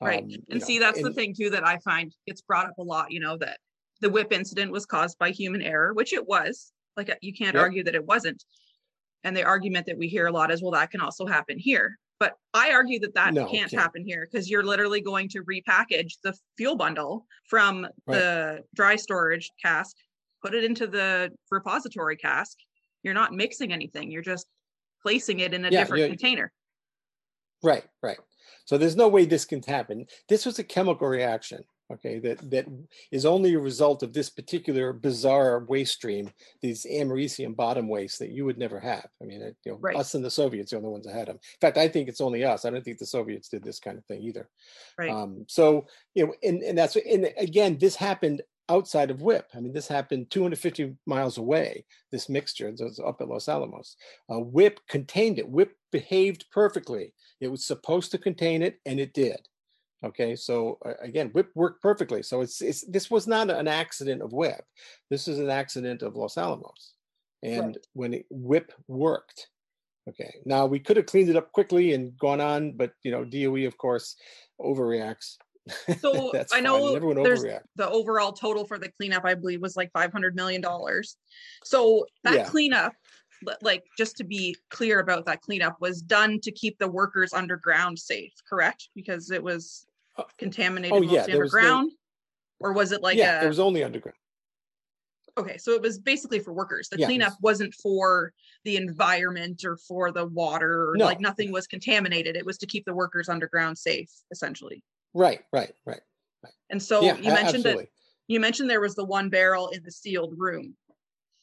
Right. 0.00 0.22
Um, 0.22 0.30
and 0.50 0.62
see, 0.62 0.78
know, 0.78 0.86
that's 0.86 0.98
and, 0.98 1.06
the 1.06 1.12
thing 1.12 1.34
too 1.34 1.50
that 1.50 1.66
I 1.66 1.78
find 1.78 2.12
gets 2.26 2.42
brought 2.42 2.66
up 2.66 2.78
a 2.78 2.82
lot. 2.82 3.10
You 3.10 3.20
know 3.20 3.38
that 3.38 3.58
the 4.00 4.10
WIPP 4.10 4.32
incident 4.32 4.72
was 4.72 4.86
caused 4.86 5.18
by 5.18 5.30
human 5.30 5.62
error, 5.62 5.94
which 5.94 6.12
it 6.12 6.26
was. 6.26 6.72
Like 6.96 7.16
you 7.22 7.32
can't 7.32 7.54
yep. 7.54 7.62
argue 7.62 7.84
that 7.84 7.94
it 7.94 8.04
wasn't. 8.04 8.44
And 9.24 9.36
the 9.36 9.44
argument 9.44 9.86
that 9.86 9.98
we 9.98 10.08
hear 10.08 10.26
a 10.26 10.32
lot 10.32 10.50
is, 10.50 10.62
well, 10.62 10.72
that 10.72 10.90
can 10.90 11.00
also 11.00 11.26
happen 11.26 11.58
here. 11.58 11.98
But 12.20 12.34
I 12.52 12.72
argue 12.72 12.98
that 13.00 13.14
that 13.14 13.34
no, 13.34 13.42
can't, 13.42 13.70
can't, 13.70 13.80
happen 13.80 14.04
here 14.04 14.28
because 14.30 14.50
you're 14.50 14.64
literally 14.64 15.00
going 15.00 15.28
to 15.30 15.44
repackage 15.44 16.14
the 16.24 16.34
fuel 16.56 16.76
bundle 16.76 17.26
from 17.48 17.86
right. 18.06 18.16
the 18.16 18.64
dry 18.74 18.96
storage 18.96 19.50
cask, 19.62 19.96
put 20.42 20.54
it 20.54 20.64
into 20.64 20.86
the 20.86 21.30
repository 21.50 22.16
cask. 22.16 22.56
You're 23.04 23.14
not 23.14 23.32
mixing 23.32 23.72
anything. 23.72 24.10
You're 24.10 24.22
just 24.22 24.46
placing 25.02 25.40
it 25.40 25.54
in 25.54 25.64
a 25.64 25.70
yeah, 25.70 25.80
different 25.80 26.08
container. 26.08 26.52
Right, 27.62 27.84
right. 28.02 28.18
So 28.64 28.76
there's 28.76 28.96
no 28.96 29.08
way 29.08 29.24
this 29.24 29.44
can 29.44 29.62
happen. 29.62 30.06
This 30.28 30.44
was 30.44 30.58
a 30.58 30.64
chemical 30.64 31.08
reaction 31.08 31.62
okay, 31.92 32.18
that, 32.18 32.50
that 32.50 32.66
is 33.10 33.24
only 33.24 33.54
a 33.54 33.58
result 33.58 34.02
of 34.02 34.12
this 34.12 34.30
particular 34.30 34.92
bizarre 34.92 35.64
waste 35.64 35.94
stream, 35.94 36.30
these 36.60 36.84
americium 36.84 37.56
bottom 37.56 37.88
wastes 37.88 38.18
that 38.18 38.30
you 38.30 38.44
would 38.44 38.58
never 38.58 38.78
have. 38.78 39.06
I 39.22 39.24
mean, 39.24 39.42
it, 39.42 39.56
you 39.64 39.72
know, 39.72 39.78
right. 39.80 39.96
us 39.96 40.14
and 40.14 40.24
the 40.24 40.30
Soviets 40.30 40.72
are 40.72 40.76
the 40.76 40.86
only 40.86 40.92
ones 40.92 41.06
that 41.06 41.14
had 41.14 41.28
them. 41.28 41.36
In 41.36 41.60
fact, 41.60 41.78
I 41.78 41.88
think 41.88 42.08
it's 42.08 42.20
only 42.20 42.44
us. 42.44 42.64
I 42.64 42.70
don't 42.70 42.84
think 42.84 42.98
the 42.98 43.06
Soviets 43.06 43.48
did 43.48 43.64
this 43.64 43.80
kind 43.80 43.98
of 43.98 44.04
thing 44.04 44.22
either. 44.22 44.48
Right. 44.98 45.10
Um, 45.10 45.44
so, 45.48 45.86
you 46.14 46.26
know, 46.26 46.34
and, 46.42 46.62
and 46.62 46.76
that's, 46.76 46.96
and 46.96 47.32
again, 47.38 47.78
this 47.78 47.96
happened 47.96 48.42
outside 48.68 49.10
of 49.10 49.22
WIPP. 49.22 49.46
I 49.54 49.60
mean, 49.60 49.72
this 49.72 49.88
happened 49.88 50.30
250 50.30 50.94
miles 51.06 51.38
away, 51.38 51.84
this 52.12 52.28
mixture 52.28 52.72
that's 52.76 53.00
up 53.00 53.20
at 53.20 53.28
Los 53.28 53.48
Alamos. 53.48 53.96
Uh, 54.28 54.40
contained 54.88 55.38
it. 55.38 55.48
WIPP 55.48 55.70
behaved 55.90 56.44
perfectly. 56.52 57.14
It 57.40 57.48
was 57.48 57.64
supposed 57.64 58.10
to 58.12 58.18
contain 58.18 58.62
it, 58.62 58.78
and 58.84 59.00
it 59.00 59.14
did. 59.14 59.48
Okay, 60.04 60.36
so 60.36 60.78
uh, 60.84 60.92
again, 61.00 61.30
WIPP 61.34 61.48
worked 61.54 61.82
perfectly. 61.82 62.22
So 62.22 62.40
it's, 62.40 62.60
it's 62.60 62.82
this 62.82 63.10
was 63.10 63.26
not 63.26 63.50
an 63.50 63.66
accident 63.66 64.22
of 64.22 64.32
WIPP. 64.32 64.64
This 65.10 65.26
is 65.26 65.38
an 65.38 65.50
accident 65.50 66.02
of 66.02 66.14
Los 66.14 66.38
Alamos. 66.38 66.94
And 67.42 67.66
right. 67.66 67.86
when 67.94 68.14
it, 68.14 68.26
WIPP 68.30 68.72
worked, 68.86 69.48
okay. 70.08 70.34
Now 70.44 70.66
we 70.66 70.78
could 70.78 70.96
have 70.96 71.06
cleaned 71.06 71.28
it 71.28 71.36
up 71.36 71.50
quickly 71.52 71.94
and 71.94 72.16
gone 72.16 72.40
on, 72.40 72.72
but 72.72 72.92
you 73.02 73.10
know, 73.10 73.24
DOE 73.24 73.66
of 73.66 73.76
course 73.76 74.16
overreacts. 74.60 75.36
So 76.00 76.32
I 76.50 76.62
know 76.62 76.98
there's 77.22 77.44
the 77.76 77.90
overall 77.90 78.32
total 78.32 78.64
for 78.64 78.78
the 78.78 78.88
cleanup, 78.88 79.26
I 79.26 79.34
believe, 79.34 79.60
was 79.60 79.76
like 79.76 79.92
five 79.92 80.10
hundred 80.10 80.34
million 80.34 80.62
dollars. 80.62 81.18
So 81.62 82.06
that 82.24 82.34
yeah. 82.34 82.44
cleanup 82.44 82.94
like 83.62 83.84
just 83.96 84.16
to 84.16 84.24
be 84.24 84.56
clear 84.70 85.00
about 85.00 85.26
that 85.26 85.42
cleanup 85.42 85.76
was 85.80 86.02
done 86.02 86.40
to 86.40 86.50
keep 86.50 86.78
the 86.78 86.88
workers 86.88 87.32
underground 87.32 87.98
safe 87.98 88.32
correct 88.48 88.88
because 88.94 89.30
it 89.30 89.42
was 89.42 89.86
contaminated 90.38 90.96
oh, 90.96 91.02
yeah, 91.02 91.24
underground? 91.24 91.88
No, 91.88 91.94
or 92.60 92.72
was 92.72 92.92
it 92.92 93.02
like 93.02 93.16
yeah, 93.16 93.40
a, 93.40 93.44
it 93.44 93.48
was 93.48 93.58
only 93.58 93.82
underground. 93.82 94.16
Okay, 95.36 95.56
so 95.56 95.72
it 95.72 95.80
was 95.80 95.98
basically 95.98 96.40
for 96.40 96.52
workers. 96.52 96.88
The 96.88 96.98
yeah, 96.98 97.06
cleanup 97.06 97.34
was, 97.40 97.60
not 97.60 97.72
for 97.74 98.32
the 98.64 98.76
environment 98.76 99.64
or 99.64 99.76
for 99.76 100.10
the 100.10 100.26
water. 100.26 100.90
Or 100.90 100.96
no. 100.96 101.04
Like 101.04 101.20
nothing 101.20 101.52
was 101.52 101.68
contaminated. 101.68 102.34
It 102.34 102.44
was 102.44 102.58
to 102.58 102.66
keep 102.66 102.84
the 102.84 102.94
workers 102.94 103.28
underground 103.28 103.78
safe, 103.78 104.10
essentially. 104.32 104.82
Right, 105.14 105.40
right, 105.52 105.72
right. 105.86 106.00
right. 106.42 106.52
And 106.70 106.82
so 106.82 107.02
yeah, 107.02 107.16
you 107.16 107.30
mentioned 107.30 107.66
absolutely. 107.66 107.84
that 107.84 107.90
you 108.26 108.40
mentioned 108.40 108.68
there 108.68 108.80
was 108.80 108.96
the 108.96 109.04
one 109.04 109.30
barrel 109.30 109.68
in 109.68 109.82
the 109.84 109.92
sealed 109.92 110.34
room. 110.36 110.76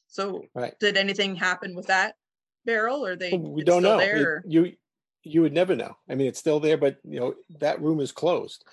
So 0.07 0.43
right. 0.53 0.77
did 0.79 0.97
anything 0.97 1.35
happen 1.35 1.73
with 1.73 1.87
that 1.87 2.15
barrel 2.65 3.05
or 3.05 3.15
they 3.15 3.33
we 3.33 3.63
don't 3.63 3.83
know. 3.83 3.97
There, 3.97 4.43
you 4.45 4.73
you 5.25 5.41
would 5.41 5.53
never 5.53 5.75
know. 5.75 5.97
I 6.09 6.15
mean, 6.15 6.27
it's 6.27 6.39
still 6.39 6.59
there, 6.59 6.77
but 6.77 6.97
you 7.03 7.19
know 7.19 7.33
that 7.59 7.81
room 7.81 7.99
is 7.99 8.11
closed, 8.11 8.63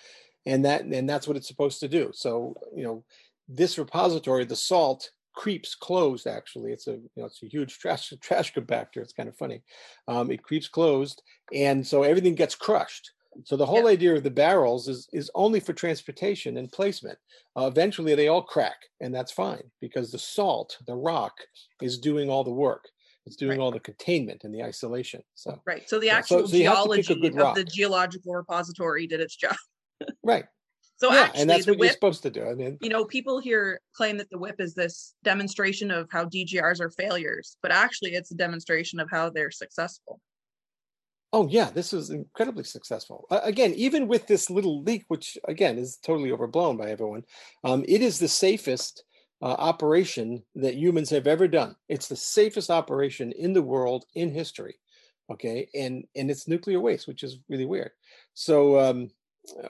and 0.47 0.65
that 0.65 0.83
and 0.83 1.09
that's 1.09 1.27
what 1.27 1.37
it's 1.37 1.49
supposed 1.49 1.81
to 1.81 1.89
do. 1.89 2.11
So 2.15 2.55
you 2.77 2.85
know, 2.85 3.05
this 3.49 3.79
repository, 3.79 4.45
the 4.45 4.55
salt 4.55 5.11
creeps 5.35 5.75
closed. 5.75 6.27
Actually, 6.27 6.73
it's 6.73 6.87
a 6.87 6.93
you 6.93 7.11
know 7.17 7.25
it's 7.25 7.43
a 7.43 7.49
huge 7.49 7.79
trash 7.79 8.13
trash 8.21 8.53
compactor. 8.53 8.99
It's 8.99 9.15
kind 9.15 9.29
of 9.29 9.37
funny. 9.37 9.63
Um, 10.07 10.31
it 10.31 10.43
creeps 10.43 10.69
closed, 10.69 11.23
and 11.53 11.85
so 11.87 12.03
everything 12.03 12.35
gets 12.35 12.55
crushed. 12.55 13.11
So 13.45 13.57
the 13.57 13.65
whole 13.65 13.87
idea 13.87 14.15
of 14.15 14.23
the 14.23 14.31
barrels 14.31 14.89
is 14.89 15.09
is 15.13 15.31
only 15.35 15.59
for 15.59 15.73
transportation 15.73 16.59
and 16.59 16.71
placement. 16.71 17.19
Uh, 17.57 17.67
eventually, 17.67 18.15
they 18.15 18.29
all 18.29 18.43
crack, 18.43 18.77
and 19.01 19.15
that's 19.15 19.33
fine 19.33 19.63
because 19.81 20.13
the 20.13 20.19
salt, 20.19 20.77
the 20.87 20.95
rock, 20.95 21.33
is 21.81 21.99
doing 21.99 22.29
all 22.29 22.45
the 22.45 22.53
work. 22.53 22.85
It's 23.27 23.37
doing 23.37 23.59
Right. 23.59 23.61
all 23.65 23.71
the 23.71 23.81
containment 23.81 24.45
and 24.45 24.55
the 24.55 24.63
isolation. 24.63 25.23
So 25.35 25.61
Right. 25.65 25.89
So 25.89 25.99
the 26.01 26.07
Yeah, 26.07 26.21
so- 26.23 26.37
actual 26.39 26.49
so 26.49 26.57
you 26.57 26.69
have 26.69 26.85
to 26.85 26.91
pick 26.91 26.99
a 27.11 27.15
geology 27.15 27.29
of 27.29 27.35
rock. 27.37 27.55
the 27.57 27.65
geological 27.65 28.35
repository 28.35 29.07
did 29.07 29.21
its 29.21 29.37
job. 29.43 29.57
right, 30.25 30.45
So 30.97 31.13
yeah, 31.13 31.21
actually, 31.23 31.41
and 31.43 31.51
that's 31.51 31.67
the 31.67 31.73
what 31.75 31.85
you're 31.85 31.93
supposed 31.93 32.23
to 32.25 32.31
do. 32.31 32.45
I 32.45 32.55
mean, 32.55 32.79
you 32.81 32.89
know, 32.89 33.05
people 33.05 33.39
here 33.41 33.81
claim 33.95 34.17
that 34.19 34.29
the 34.31 34.39
WIPP 34.39 34.61
is 34.61 34.75
this 34.75 35.15
demonstration 35.23 35.91
of 35.93 36.09
how 36.11 36.25
DGRs 36.25 36.81
are 36.81 36.91
failures, 36.91 37.57
but 37.63 37.71
actually, 37.71 38.15
it's 38.15 38.33
a 38.33 38.35
demonstration 38.37 38.99
of 38.99 39.09
how 39.11 39.31
they're 39.31 39.51
successful. 39.53 40.21
Oh 41.33 41.49
yeah, 41.49 41.71
this 41.71 41.93
is 41.95 42.11
incredibly 42.11 42.65
successful. 42.65 43.27
Uh, 43.31 43.41
again, 43.43 43.73
even 43.75 44.07
with 44.07 44.27
this 44.27 44.51
little 44.51 44.83
leak, 44.83 45.05
which 45.09 45.39
again 45.49 45.79
is 45.79 45.97
totally 45.97 46.31
overblown 46.33 46.77
by 46.77 46.91
everyone, 46.91 47.23
um, 47.65 47.85
it 47.89 48.03
is 48.03 48.19
the 48.19 48.29
safest 48.29 49.05
uh, 49.43 49.57
operation 49.59 50.43
that 50.55 50.77
humans 50.77 51.11
have 51.11 51.27
ever 51.27 51.49
done. 51.49 51.75
It's 51.89 52.09
the 52.09 52.17
safest 52.17 52.71
operation 52.71 53.33
in 53.33 53.53
the 53.53 53.63
world 53.63 54.05
in 54.15 54.31
history. 54.31 54.77
Okay, 55.31 55.69
and 55.75 56.05
and 56.15 56.31
it's 56.31 56.49
nuclear 56.49 56.81
waste, 56.81 57.07
which 57.07 57.23
is 57.23 57.39
really 57.49 57.65
weird. 57.65 57.91
So, 58.35 58.79
um, 58.79 59.11
uh, 59.63 59.69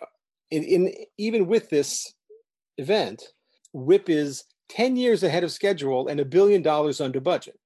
in, 0.50 0.64
in 0.64 0.94
even 1.18 1.46
with 1.46 1.70
this 1.70 2.14
event, 2.78 3.22
WIPP 3.72 4.08
is 4.08 4.44
ten 4.68 4.96
years 4.96 5.22
ahead 5.22 5.44
of 5.44 5.52
schedule 5.52 6.08
and 6.08 6.20
a 6.20 6.24
billion 6.24 6.62
dollars 6.62 7.00
under 7.00 7.20
budget. 7.20 7.58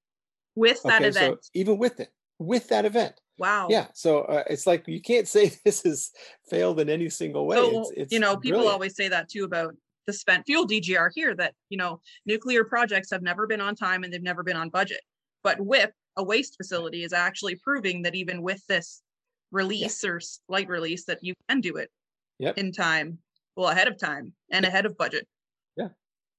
With 0.54 0.82
that 0.82 1.00
Okay, 1.02 1.08
event, 1.08 1.44
so 1.44 1.50
even 1.54 1.78
with 1.78 2.00
it, 2.00 2.12
with 2.38 2.68
that 2.68 2.84
event. 2.84 3.14
wow. 3.38 3.68
Yeah, 3.70 3.88
so 3.94 4.20
uh, 4.22 4.44
it's 4.48 4.66
like 4.66 4.86
you 4.86 5.00
can't 5.00 5.28
say 5.36 5.52
this 5.64 5.82
has 5.82 6.10
failed 6.50 6.80
in 6.80 6.88
any 6.88 7.08
single 7.08 7.46
way. 7.46 7.56
So 7.56 7.80
it's, 7.80 7.92
it's 7.96 8.12
you 8.12 8.20
know, 8.20 8.36
people 8.36 8.58
brilliant. 8.58 8.74
always 8.74 8.96
say 8.96 9.08
that 9.08 9.28
too 9.28 9.44
about 9.44 9.74
the 10.06 10.12
spent 10.12 10.46
fuel 10.46 10.66
DGR 10.66 11.10
here. 11.14 11.34
That 11.34 11.54
you 11.68 11.76
know, 11.76 12.00
nuclear 12.24 12.64
projects 12.64 13.10
have 13.10 13.22
never 13.22 13.46
been 13.46 13.60
on 13.60 13.74
time 13.74 14.04
and 14.04 14.12
they've 14.12 14.22
never 14.22 14.42
been 14.42 14.56
on 14.56 14.70
budget. 14.70 15.00
But 15.42 15.60
WIPP, 15.60 15.92
a 16.16 16.24
waste 16.24 16.56
facility, 16.56 17.04
is 17.04 17.12
actually 17.12 17.56
proving 17.56 18.02
that 18.02 18.14
even 18.14 18.42
with 18.42 18.64
this 18.66 19.02
release 19.52 20.04
or 20.04 20.20
slight 20.20 20.68
release, 20.68 21.04
that 21.04 21.18
you 21.22 21.34
can 21.48 21.60
do 21.60 21.76
it 21.76 21.90
Yep. 22.38 22.58
in 22.58 22.72
time, 22.72 23.18
well 23.56 23.68
ahead 23.68 23.88
of 23.88 23.98
time 23.98 24.34
and 24.50 24.64
ahead 24.64 24.84
of 24.84 24.96
budget. 24.98 25.26
Yeah. 25.76 25.88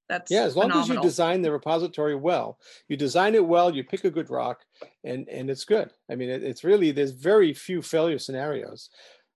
That's 0.10 0.30
Yeah, 0.32 0.44
as 0.44 0.56
long 0.56 0.72
as 0.72 0.88
you 0.88 1.02
design 1.02 1.42
the 1.42 1.52
repository 1.52 2.16
well, 2.16 2.60
you 2.88 2.96
design 2.98 3.34
it 3.36 3.46
well, 3.46 3.74
you 3.74 3.84
pick 3.84 4.04
a 4.04 4.12
good 4.12 4.30
rock, 4.30 4.60
and 5.04 5.28
and 5.28 5.50
it's 5.50 5.66
good. 5.66 5.92
I 6.10 6.16
mean, 6.16 6.30
it, 6.30 6.44
it's 6.44 6.64
really 6.64 6.92
there's 6.92 7.12
very 7.12 7.54
few 7.54 7.82
failure 7.82 8.20
scenarios, 8.20 8.90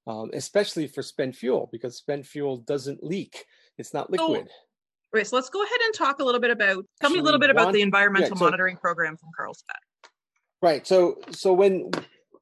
um, 0.08 0.30
especially 0.34 0.88
for 0.88 1.02
spent 1.02 1.36
fuel 1.36 1.68
because 1.72 1.98
spent 1.98 2.26
fuel 2.26 2.58
doesn't 2.58 3.04
leak. 3.04 3.46
It's 3.82 3.94
not 3.94 4.08
So, 4.16 4.28
liquid. 4.28 4.48
Right. 5.14 5.28
So 5.28 5.36
let's 5.36 5.50
go 5.50 5.62
ahead 5.62 5.80
and 5.86 5.94
talk 5.94 6.20
a 6.20 6.24
little 6.24 6.40
bit 6.40 6.52
about. 6.52 6.86
Tell 7.02 7.10
me 7.10 7.20
a 7.20 7.24
little 7.24 7.40
bit 7.40 7.50
about 7.50 7.74
the 7.74 7.82
environmental 7.82 8.38
so- 8.38 8.46
monitoring 8.46 8.78
program 8.78 9.18
from 9.18 9.30
Carlsbad. 9.36 9.76
Right. 10.62 10.88
So 10.88 11.18
so 11.32 11.52
when 11.54 11.92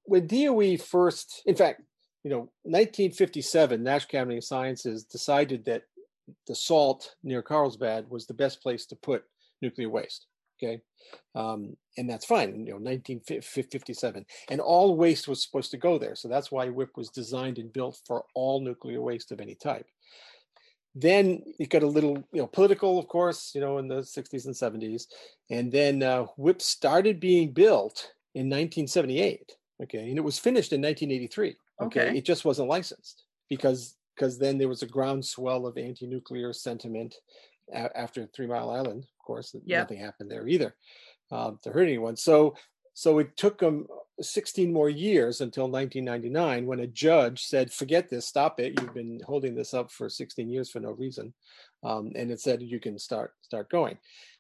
when 0.04 0.28
DOE 0.28 0.78
first, 0.78 1.42
in 1.46 1.56
fact, 1.56 1.82
you 2.24 2.30
know, 2.30 2.50
1957, 2.64 3.82
National 3.82 4.08
Academy 4.10 4.38
of 4.38 4.44
Sciences 4.44 5.06
decided 5.06 5.66
that 5.66 5.84
the 6.48 6.56
salt 6.56 7.16
near 7.24 7.42
Carlsbad 7.42 8.10
was 8.10 8.28
the 8.28 8.34
best 8.34 8.62
place 8.62 8.86
to 8.88 8.96
put 8.96 9.24
nuclear 9.62 9.90
waste. 9.90 10.28
Okay, 10.62 10.82
um, 11.36 11.78
and 11.98 12.10
that's 12.10 12.26
fine. 12.26 12.50
You 12.66 12.74
know, 12.74 12.80
1957, 12.80 14.26
and 14.50 14.60
all 14.60 14.98
waste 14.98 15.28
was 15.28 15.42
supposed 15.42 15.72
to 15.72 15.78
go 15.78 15.98
there. 15.98 16.16
So 16.16 16.28
that's 16.28 16.52
why 16.52 16.68
WIPP 16.68 16.98
was 16.98 17.10
designed 17.10 17.58
and 17.58 17.72
built 17.72 17.98
for 18.06 18.26
all 18.36 18.60
nuclear 18.60 19.02
waste 19.02 19.32
of 19.32 19.40
any 19.40 19.56
type. 19.56 19.86
Then 20.96 21.44
it 21.60 21.70
got 21.70 21.84
a 21.84 21.88
little, 21.88 22.18
you 22.34 22.42
know, 22.42 22.48
political, 22.48 22.98
of 23.00 23.08
course, 23.08 23.54
you 23.54 23.62
know, 23.62 23.78
in 23.78 23.88
the 23.88 24.02
60s 24.02 24.46
and 24.46 24.56
70s, 24.56 25.06
and 25.50 25.72
then 25.72 26.02
uh, 26.04 26.26
WIPP 26.38 26.62
started 26.62 27.20
being 27.20 27.52
built 27.52 28.12
in 28.36 28.48
1978. 28.50 29.56
Okay, 29.84 30.10
and 30.10 30.18
it 30.18 30.22
was 30.24 30.38
finished 30.40 30.74
in 30.74 30.82
1983. 30.82 31.56
Okay, 31.82 32.08
Okay. 32.10 32.18
it 32.18 32.26
just 32.26 32.44
wasn't 32.44 32.68
licensed 32.68 33.24
because 33.50 33.96
because 34.16 34.38
then 34.38 34.58
there 34.58 34.68
was 34.68 34.82
a 34.82 34.88
groundswell 34.88 35.66
of 35.66 35.78
anti-nuclear 35.78 36.52
sentiment 36.52 37.16
a- 37.74 37.98
after 37.98 38.26
Three 38.28 38.48
Mile 38.48 38.70
Island. 38.70 39.04
Of 39.06 39.26
course, 39.26 39.56
Yeah. 39.64 39.80
nothing 39.80 40.00
happened 40.00 40.30
there 40.30 40.46
either 40.48 40.76
um, 41.32 41.58
to 41.64 41.70
hurt 41.72 41.84
anyone. 41.88 42.18
So 42.18 42.56
so 43.00 43.18
it 43.20 43.38
took 43.38 43.60
them 43.60 43.88
16 44.20 44.74
more 44.74 44.90
years 44.90 45.40
until 45.40 45.70
1999 45.70 46.66
when 46.66 46.82
a 46.82 46.88
judge 46.88 47.46
said, 47.46 47.72
"Forget 47.72 48.10
this, 48.10 48.28
stop 48.28 48.60
it. 48.60 48.78
You've 48.78 48.94
been 48.94 49.22
holding 49.26 49.56
this 49.56 49.74
up 49.74 49.90
for 49.90 50.10
16 50.10 50.50
years 50.50 50.70
for 50.70 50.82
no 50.82 50.92
reason," 50.92 51.34
um, 51.82 52.12
and 52.14 52.30
it 52.30 52.42
said 52.42 52.62
you 52.62 52.78
can 52.78 53.00
start 53.00 53.36
start 53.42 53.70
going. 53.70 53.98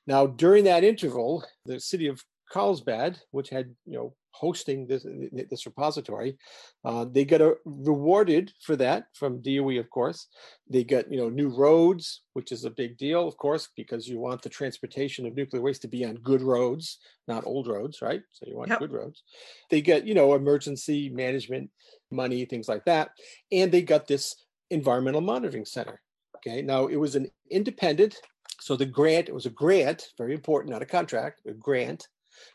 Now, 0.07 0.27
during 0.27 0.65
that 0.65 0.83
interval, 0.83 1.45
the 1.65 1.79
city 1.79 2.07
of 2.07 2.21
Carlsbad, 2.49 3.19
which 3.31 3.49
had 3.49 3.75
you 3.85 3.93
know 3.93 4.15
hosting 4.31 4.87
this 4.87 5.05
this 5.49 5.65
repository, 5.65 6.37
uh, 6.85 7.05
they 7.09 7.25
got 7.25 7.41
a, 7.41 7.55
rewarded 7.65 8.51
for 8.61 8.75
that 8.75 9.05
from 9.13 9.41
DOE, 9.41 9.79
of 9.79 9.89
course. 9.89 10.27
They 10.69 10.83
got 10.83 11.11
you 11.11 11.17
know 11.17 11.29
new 11.29 11.49
roads, 11.49 12.21
which 12.33 12.51
is 12.51 12.65
a 12.65 12.69
big 12.69 12.97
deal, 12.97 13.27
of 13.27 13.37
course, 13.37 13.69
because 13.75 14.07
you 14.07 14.19
want 14.19 14.41
the 14.41 14.49
transportation 14.49 15.25
of 15.25 15.35
nuclear 15.35 15.61
waste 15.61 15.81
to 15.83 15.87
be 15.87 16.05
on 16.05 16.15
good 16.15 16.41
roads, 16.41 16.99
not 17.27 17.45
old 17.45 17.67
roads, 17.67 18.01
right? 18.01 18.21
So 18.31 18.45
you 18.47 18.57
want 18.57 18.69
Yep. 18.69 18.79
good 18.79 18.91
roads. 18.91 19.23
They 19.69 19.81
get 19.81 20.05
you 20.05 20.13
know 20.13 20.33
emergency 20.33 21.09
management 21.09 21.69
money, 22.11 22.45
things 22.45 22.67
like 22.67 22.85
that, 22.85 23.11
and 23.51 23.71
they 23.71 23.81
got 23.81 24.07
this 24.07 24.35
environmental 24.69 25.21
monitoring 25.21 25.65
center. 25.65 26.01
Okay, 26.37 26.61
now 26.61 26.87
it 26.87 26.95
was 26.95 27.15
an 27.15 27.29
independent, 27.49 28.15
so 28.59 28.75
the 28.75 28.85
grant 28.85 29.27
it 29.29 29.33
was 29.33 29.45
a 29.45 29.51
grant, 29.51 30.09
very 30.17 30.33
important, 30.33 30.71
not 30.71 30.81
a 30.81 30.85
contract, 30.85 31.41
a 31.45 31.53
grant 31.53 32.07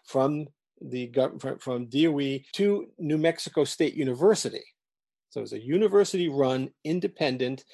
from 0.05 0.47
the 0.81 1.13
from 1.61 1.87
DOE 1.87 2.41
to 2.53 2.87
New 2.99 3.19
Mexico 3.19 3.65
State 3.65 3.95
University. 3.95 4.65
So 5.31 5.41
it 5.41 5.43
was 5.43 5.53
a 5.53 5.65
university-run, 5.65 6.71
independent 6.85 7.65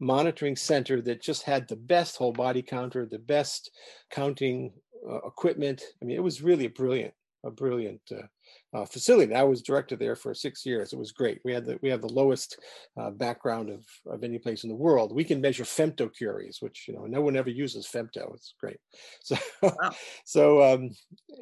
monitoring 0.00 0.56
center 0.56 1.00
that 1.02 1.22
just 1.22 1.42
had 1.44 1.68
the 1.68 1.76
best 1.76 2.16
whole 2.16 2.32
body 2.32 2.62
counter, 2.62 3.06
the 3.06 3.18
best 3.18 3.70
counting 4.10 4.72
uh, 5.08 5.18
equipment. 5.18 5.82
I 6.02 6.04
mean, 6.04 6.16
it 6.16 6.22
was 6.22 6.42
really 6.42 6.66
a 6.66 6.70
brilliant, 6.70 7.14
a 7.44 7.50
brilliant 7.50 8.00
uh, 8.10 8.26
uh, 8.74 8.84
facility. 8.84 9.34
I 9.34 9.44
was 9.44 9.62
director 9.62 9.94
there 9.94 10.16
for 10.16 10.34
six 10.34 10.66
years. 10.66 10.92
It 10.92 10.98
was 10.98 11.12
great. 11.12 11.40
We 11.44 11.52
had 11.52 11.64
the 11.64 11.78
we 11.80 11.88
have 11.90 12.00
the 12.02 12.12
lowest 12.12 12.58
uh, 13.00 13.10
background 13.10 13.70
of 13.70 13.84
of 14.06 14.24
any 14.24 14.38
place 14.38 14.64
in 14.64 14.68
the 14.68 14.74
world. 14.74 15.14
We 15.14 15.24
can 15.24 15.40
measure 15.40 15.64
femtocuries, 15.64 16.60
which 16.60 16.86
you 16.88 16.94
know 16.94 17.06
no 17.06 17.20
one 17.20 17.36
ever 17.36 17.50
uses 17.50 17.86
femto. 17.86 18.34
It's 18.34 18.54
great. 18.60 18.78
So 19.22 19.36
Wow. 19.62 19.92
so 20.24 20.62
um, 20.74 20.90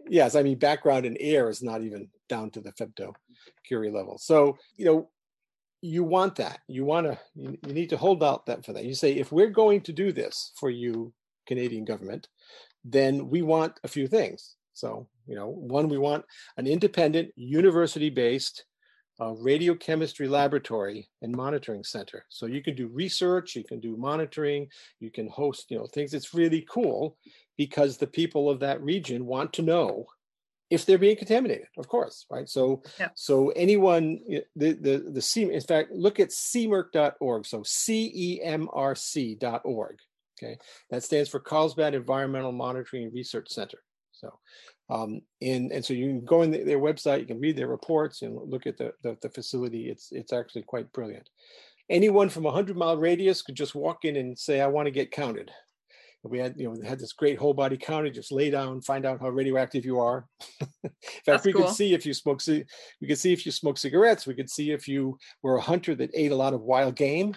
yes, 0.08 0.34
I 0.34 0.42
mean 0.42 0.58
background 0.58 1.06
in 1.06 1.16
air 1.18 1.48
is 1.48 1.62
not 1.62 1.82
even 1.82 2.08
down 2.28 2.50
to 2.50 2.60
the 2.60 2.72
femtocurie 2.72 3.92
level. 3.92 4.18
So 4.18 4.58
you 4.76 4.84
know 4.84 5.08
you 5.80 6.04
want 6.04 6.36
that. 6.36 6.60
You 6.68 6.84
want 6.84 7.06
to. 7.06 7.18
You, 7.34 7.58
you 7.66 7.72
need 7.72 7.90
to 7.90 7.96
hold 7.96 8.22
out 8.22 8.46
that 8.46 8.64
for 8.64 8.72
that. 8.74 8.84
You 8.84 8.94
say 8.94 9.14
if 9.14 9.32
we're 9.32 9.50
going 9.50 9.80
to 9.82 9.92
do 9.92 10.12
this 10.12 10.52
for 10.60 10.70
you, 10.70 11.12
Canadian 11.46 11.84
government, 11.84 12.28
then 12.84 13.30
we 13.30 13.42
want 13.42 13.80
a 13.82 13.88
few 13.88 14.06
things. 14.06 14.56
So 14.74 15.08
you 15.26 15.35
know, 15.35 15.48
one 15.48 15.88
we 15.88 15.98
want 15.98 16.24
an 16.56 16.66
independent, 16.66 17.30
university-based 17.37 18.64
uh, 19.20 19.32
radiochemistry 19.35 20.28
laboratory 20.28 21.08
and 21.20 21.35
monitoring 21.35 21.85
center. 21.85 22.24
So 22.28 22.46
you 22.46 22.62
can 22.62 22.74
do 22.74 22.88
research, 22.88 23.54
you 23.54 23.62
can 23.64 23.78
do 23.78 23.96
monitoring, 23.96 24.68
you 25.00 25.11
can 25.11 25.28
host, 25.28 25.70
you 25.70 25.78
know, 25.78 25.87
things. 25.87 26.14
It's 26.14 26.35
really 26.35 26.66
cool 26.68 27.16
because 27.56 27.96
the 27.96 28.06
people 28.06 28.48
of 28.50 28.61
that 28.61 28.82
region 28.82 29.26
want 29.26 29.52
to 29.54 29.62
know 29.62 30.06
if 30.70 30.87
they're 30.87 30.96
being 30.96 31.16
contaminated, 31.16 31.66
of 31.76 31.87
course, 31.87 32.24
right? 32.30 32.48
So, 32.48 32.82
Yeah. 32.98 33.11
so 33.14 33.50
anyone, 33.50 34.20
the 34.56 34.72
the 34.72 35.04
the 35.12 35.20
C, 35.20 35.42
in 35.42 35.61
fact, 35.61 35.92
look 35.92 36.18
at 36.18 36.30
cmerc.org. 36.30 37.44
So 37.46 37.62
C 37.62 38.11
E 38.14 38.40
M 38.42 38.68
R 38.72 38.94
C.org. 38.94 39.98
Okay, 40.42 40.56
that 40.90 41.04
stands 41.04 41.28
for 41.28 41.40
Carlsbad 41.40 41.94
Environmental 41.94 42.52
Monitoring 42.52 43.04
and 43.04 43.12
Research 43.14 43.50
Center. 43.50 43.78
So, 44.12 44.38
um, 44.90 45.20
and 45.40 45.72
and 45.72 45.84
so 45.84 45.94
you 45.94 46.06
can 46.06 46.24
go 46.24 46.42
in 46.42 46.50
the- 46.50 46.64
their 46.64 46.80
website, 46.80 47.20
you 47.20 47.26
can 47.26 47.40
read 47.40 47.56
their 47.56 47.68
reports 47.68 48.22
and 48.22 48.36
look 48.50 48.66
at 48.66 48.76
the 48.76 48.92
the, 49.02 49.16
the 49.22 49.30
facility. 49.30 49.88
It's 49.88 50.12
it's 50.12 50.32
actually 50.32 50.62
quite 50.62 50.92
brilliant. 50.92 51.28
Anyone 51.90 52.28
from 52.28 52.46
a 52.46 52.50
hundred 52.50 52.76
mile 52.76 52.96
radius 52.96 53.42
could 53.42 53.54
just 53.54 53.74
walk 53.74 54.04
in 54.04 54.16
and 54.16 54.38
say, 54.38 54.60
"I 54.60 54.66
want 54.66 54.86
to 54.86 54.90
get 54.92 55.10
counted." 55.10 55.50
we 56.24 56.38
had 56.38 56.54
you 56.56 56.64
know 56.64 56.70
we 56.78 56.86
had 56.86 56.98
this 56.98 57.12
great 57.12 57.38
whole 57.38 57.54
body 57.54 57.76
counter 57.76 58.10
just 58.10 58.32
lay 58.32 58.50
down 58.50 58.80
find 58.80 59.04
out 59.04 59.20
how 59.20 59.28
radioactive 59.28 59.84
you 59.84 59.98
are 59.98 60.26
in 60.60 60.90
fact 61.26 61.26
That's 61.26 61.44
we 61.44 61.52
cool. 61.52 61.64
could 61.64 61.74
see 61.74 61.94
if 61.94 62.06
you 62.06 62.14
smoke 62.14 62.40
we 62.46 63.08
could 63.08 63.18
see 63.18 63.32
if 63.32 63.44
you 63.44 63.52
smoke 63.52 63.78
cigarettes 63.78 64.26
we 64.26 64.34
could 64.34 64.50
see 64.50 64.70
if 64.70 64.86
you 64.86 65.18
were 65.42 65.56
a 65.56 65.60
hunter 65.60 65.94
that 65.96 66.10
ate 66.14 66.32
a 66.32 66.36
lot 66.36 66.54
of 66.54 66.60
wild 66.62 66.96
game 66.96 67.34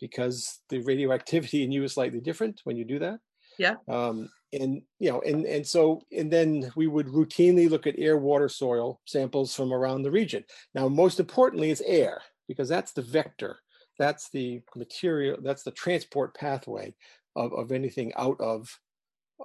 because 0.00 0.60
the 0.68 0.80
radioactivity 0.80 1.62
in 1.62 1.72
you 1.72 1.84
is 1.84 1.94
slightly 1.94 2.20
different 2.20 2.60
when 2.64 2.76
you 2.76 2.84
do 2.84 2.98
that 2.98 3.18
Yeah. 3.58 3.74
um, 3.88 4.28
and 4.52 4.82
you 4.98 5.10
know 5.10 5.20
and 5.22 5.44
and 5.44 5.66
so 5.66 6.00
and 6.16 6.30
then 6.30 6.70
we 6.76 6.86
would 6.86 7.06
routinely 7.06 7.68
look 7.68 7.86
at 7.86 7.98
air 7.98 8.16
water 8.16 8.48
soil 8.48 9.00
samples 9.04 9.54
from 9.54 9.72
around 9.72 10.02
the 10.02 10.10
region. 10.10 10.44
Now 10.74 10.88
most 10.88 11.20
importantly 11.20 11.70
is 11.70 11.82
air 11.84 12.20
because 12.48 12.68
that's 12.68 12.92
the 12.92 13.02
vector. 13.02 13.58
That's 13.98 14.30
the 14.30 14.62
material 14.74 15.38
that's 15.42 15.62
the 15.62 15.72
transport 15.72 16.34
pathway 16.34 16.94
of, 17.34 17.52
of 17.52 17.72
anything 17.72 18.12
out 18.16 18.40
of 18.40 18.68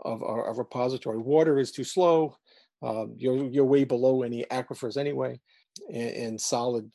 of 0.05 0.23
our 0.23 0.49
of 0.49 0.57
repository. 0.57 1.17
Water 1.17 1.59
is 1.59 1.71
too 1.71 1.83
slow. 1.83 2.37
Um, 2.83 3.15
you're 3.17 3.45
you're 3.45 3.65
way 3.65 3.83
below 3.83 4.23
any 4.23 4.45
aquifers 4.45 4.97
anyway 4.97 5.39
and, 5.89 6.09
and 6.11 6.41
solid 6.41 6.91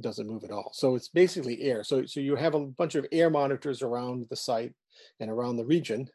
doesn't 0.00 0.28
move 0.28 0.44
at 0.44 0.50
all. 0.50 0.70
So 0.74 0.94
it's 0.94 1.08
basically 1.08 1.62
air. 1.62 1.82
So 1.82 2.04
so 2.06 2.20
you 2.20 2.36
have 2.36 2.54
a 2.54 2.66
bunch 2.66 2.94
of 2.94 3.06
air 3.10 3.30
monitors 3.30 3.82
around 3.82 4.26
the 4.30 4.36
site 4.36 4.74
and 5.20 5.30
around 5.30 5.56
the 5.56 5.64
region 5.66 6.08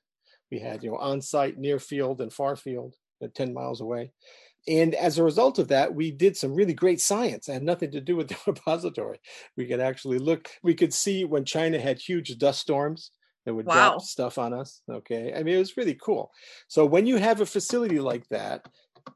we 0.51 0.59
had 0.59 0.83
you 0.83 0.91
know 0.91 0.97
on 0.97 1.21
site 1.21 1.57
near 1.57 1.79
field 1.79 2.21
and 2.21 2.31
far 2.33 2.55
field 2.55 2.95
uh, 3.23 3.27
10 3.33 3.53
miles 3.53 3.81
away. 3.81 4.11
And 4.67 4.95
as 4.95 5.17
a 5.17 5.23
result 5.23 5.59
of 5.59 5.67
that 5.69 5.93
we 5.93 6.11
did 6.11 6.37
some 6.37 6.53
really 6.55 6.73
great 6.73 7.01
science. 7.01 7.49
It 7.49 7.53
had 7.53 7.63
nothing 7.63 7.91
to 7.91 8.01
do 8.01 8.15
with 8.15 8.29
the 8.29 8.37
repository. 8.47 9.19
We 9.57 9.67
could 9.67 9.79
actually 9.81 10.19
look 10.19 10.49
we 10.63 10.75
could 10.75 10.93
see 10.93 11.25
when 11.25 11.45
china 11.45 11.79
had 11.79 11.99
huge 11.99 12.37
dust 12.37 12.61
storms 12.61 13.11
that 13.45 13.53
would 13.55 13.67
Wow. 13.67 13.69
drop 13.69 14.01
stuff 14.01 14.37
on 14.37 14.53
us 14.53 14.81
okay? 14.89 15.33
I 15.35 15.43
mean 15.43 15.55
it 15.55 15.59
was 15.59 15.77
really 15.77 15.95
cool. 15.95 16.31
So 16.67 16.85
when 16.85 17.05
you 17.05 17.17
have 17.17 17.41
a 17.41 17.45
facility 17.45 17.99
like 17.99 18.27
that 18.29 18.65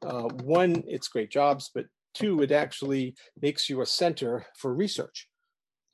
uh, 0.02 0.28
one 0.44 0.84
it's 0.86 1.08
great 1.08 1.30
jobs 1.30 1.70
but 1.74 1.86
two 2.14 2.42
it 2.42 2.52
actually 2.52 3.14
makes 3.40 3.68
you 3.70 3.80
a 3.80 3.86
center 3.86 4.46
for 4.56 4.74
research. 4.74 5.28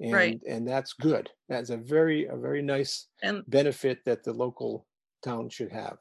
And 0.01 0.35
Right. 0.35 0.41
and 0.49 0.67
that's 0.67 0.93
good. 0.93 1.31
That's 1.49 1.71
a 1.71 1.77
very 1.77 2.27
a 2.27 2.37
very 2.37 2.63
nice 2.63 3.09
And 3.23 3.45
benefit 3.47 4.05
that 4.07 4.25
the 4.25 4.33
local 4.33 4.87
town 5.25 5.49
should 5.49 5.73
have 5.73 5.99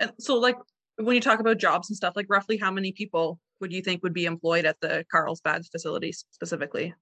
and 0.00 0.12
so 0.18 0.36
like 0.38 0.56
when 0.96 1.14
you 1.14 1.20
talk 1.20 1.40
about 1.40 1.58
jobs 1.58 1.88
and 1.88 1.96
stuff, 1.96 2.14
like 2.16 2.26
roughly 2.28 2.56
how 2.56 2.70
many 2.70 2.92
people 2.92 3.38
would 3.60 3.72
you 3.72 3.82
think 3.82 4.02
would 4.02 4.14
be 4.14 4.24
employed 4.24 4.64
at 4.64 4.80
the 4.80 5.04
Carlsbad 5.10 5.64
facility 5.66 6.12
specifically? 6.12 6.94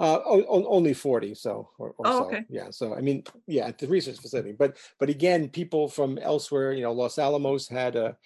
Uh, 0.00 0.20
only 0.24 0.94
40, 0.94 1.34
so 1.34 1.70
or, 1.76 1.92
or 1.98 2.06
Oh, 2.06 2.18
so. 2.18 2.24
okay. 2.26 2.44
Yeah, 2.48 2.70
so 2.70 2.94
I 2.94 3.00
mean, 3.00 3.24
yeah, 3.48 3.66
at 3.66 3.78
the 3.78 3.88
research 3.88 4.18
facility, 4.20 4.52
but 4.52 4.76
but 5.00 5.08
again, 5.08 5.48
people 5.48 5.88
from 5.88 6.18
elsewhere, 6.18 6.72
you 6.72 6.82
know, 6.82 6.92
Los 6.92 7.18
Alamos 7.18 7.66
had 7.68 7.96
a 7.96 8.16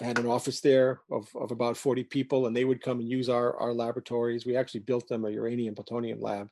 had 0.00 0.18
an 0.18 0.26
office 0.26 0.60
there 0.60 1.02
of 1.08 1.28
of 1.36 1.52
about 1.52 1.76
40 1.76 2.02
people, 2.02 2.46
and 2.46 2.56
they 2.56 2.64
would 2.64 2.82
come 2.82 2.98
and 2.98 3.08
use 3.08 3.28
our 3.28 3.56
our 3.58 3.72
laboratories. 3.72 4.44
We 4.44 4.56
actually 4.56 4.80
built 4.80 5.06
them 5.06 5.24
a 5.24 5.30
uranium 5.30 5.76
plutonium 5.76 6.20
lab 6.20 6.48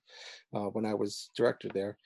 uh, 0.54 0.66
when 0.66 0.86
I 0.86 0.94
was 0.94 1.30
director 1.36 1.68
there. 1.74 1.98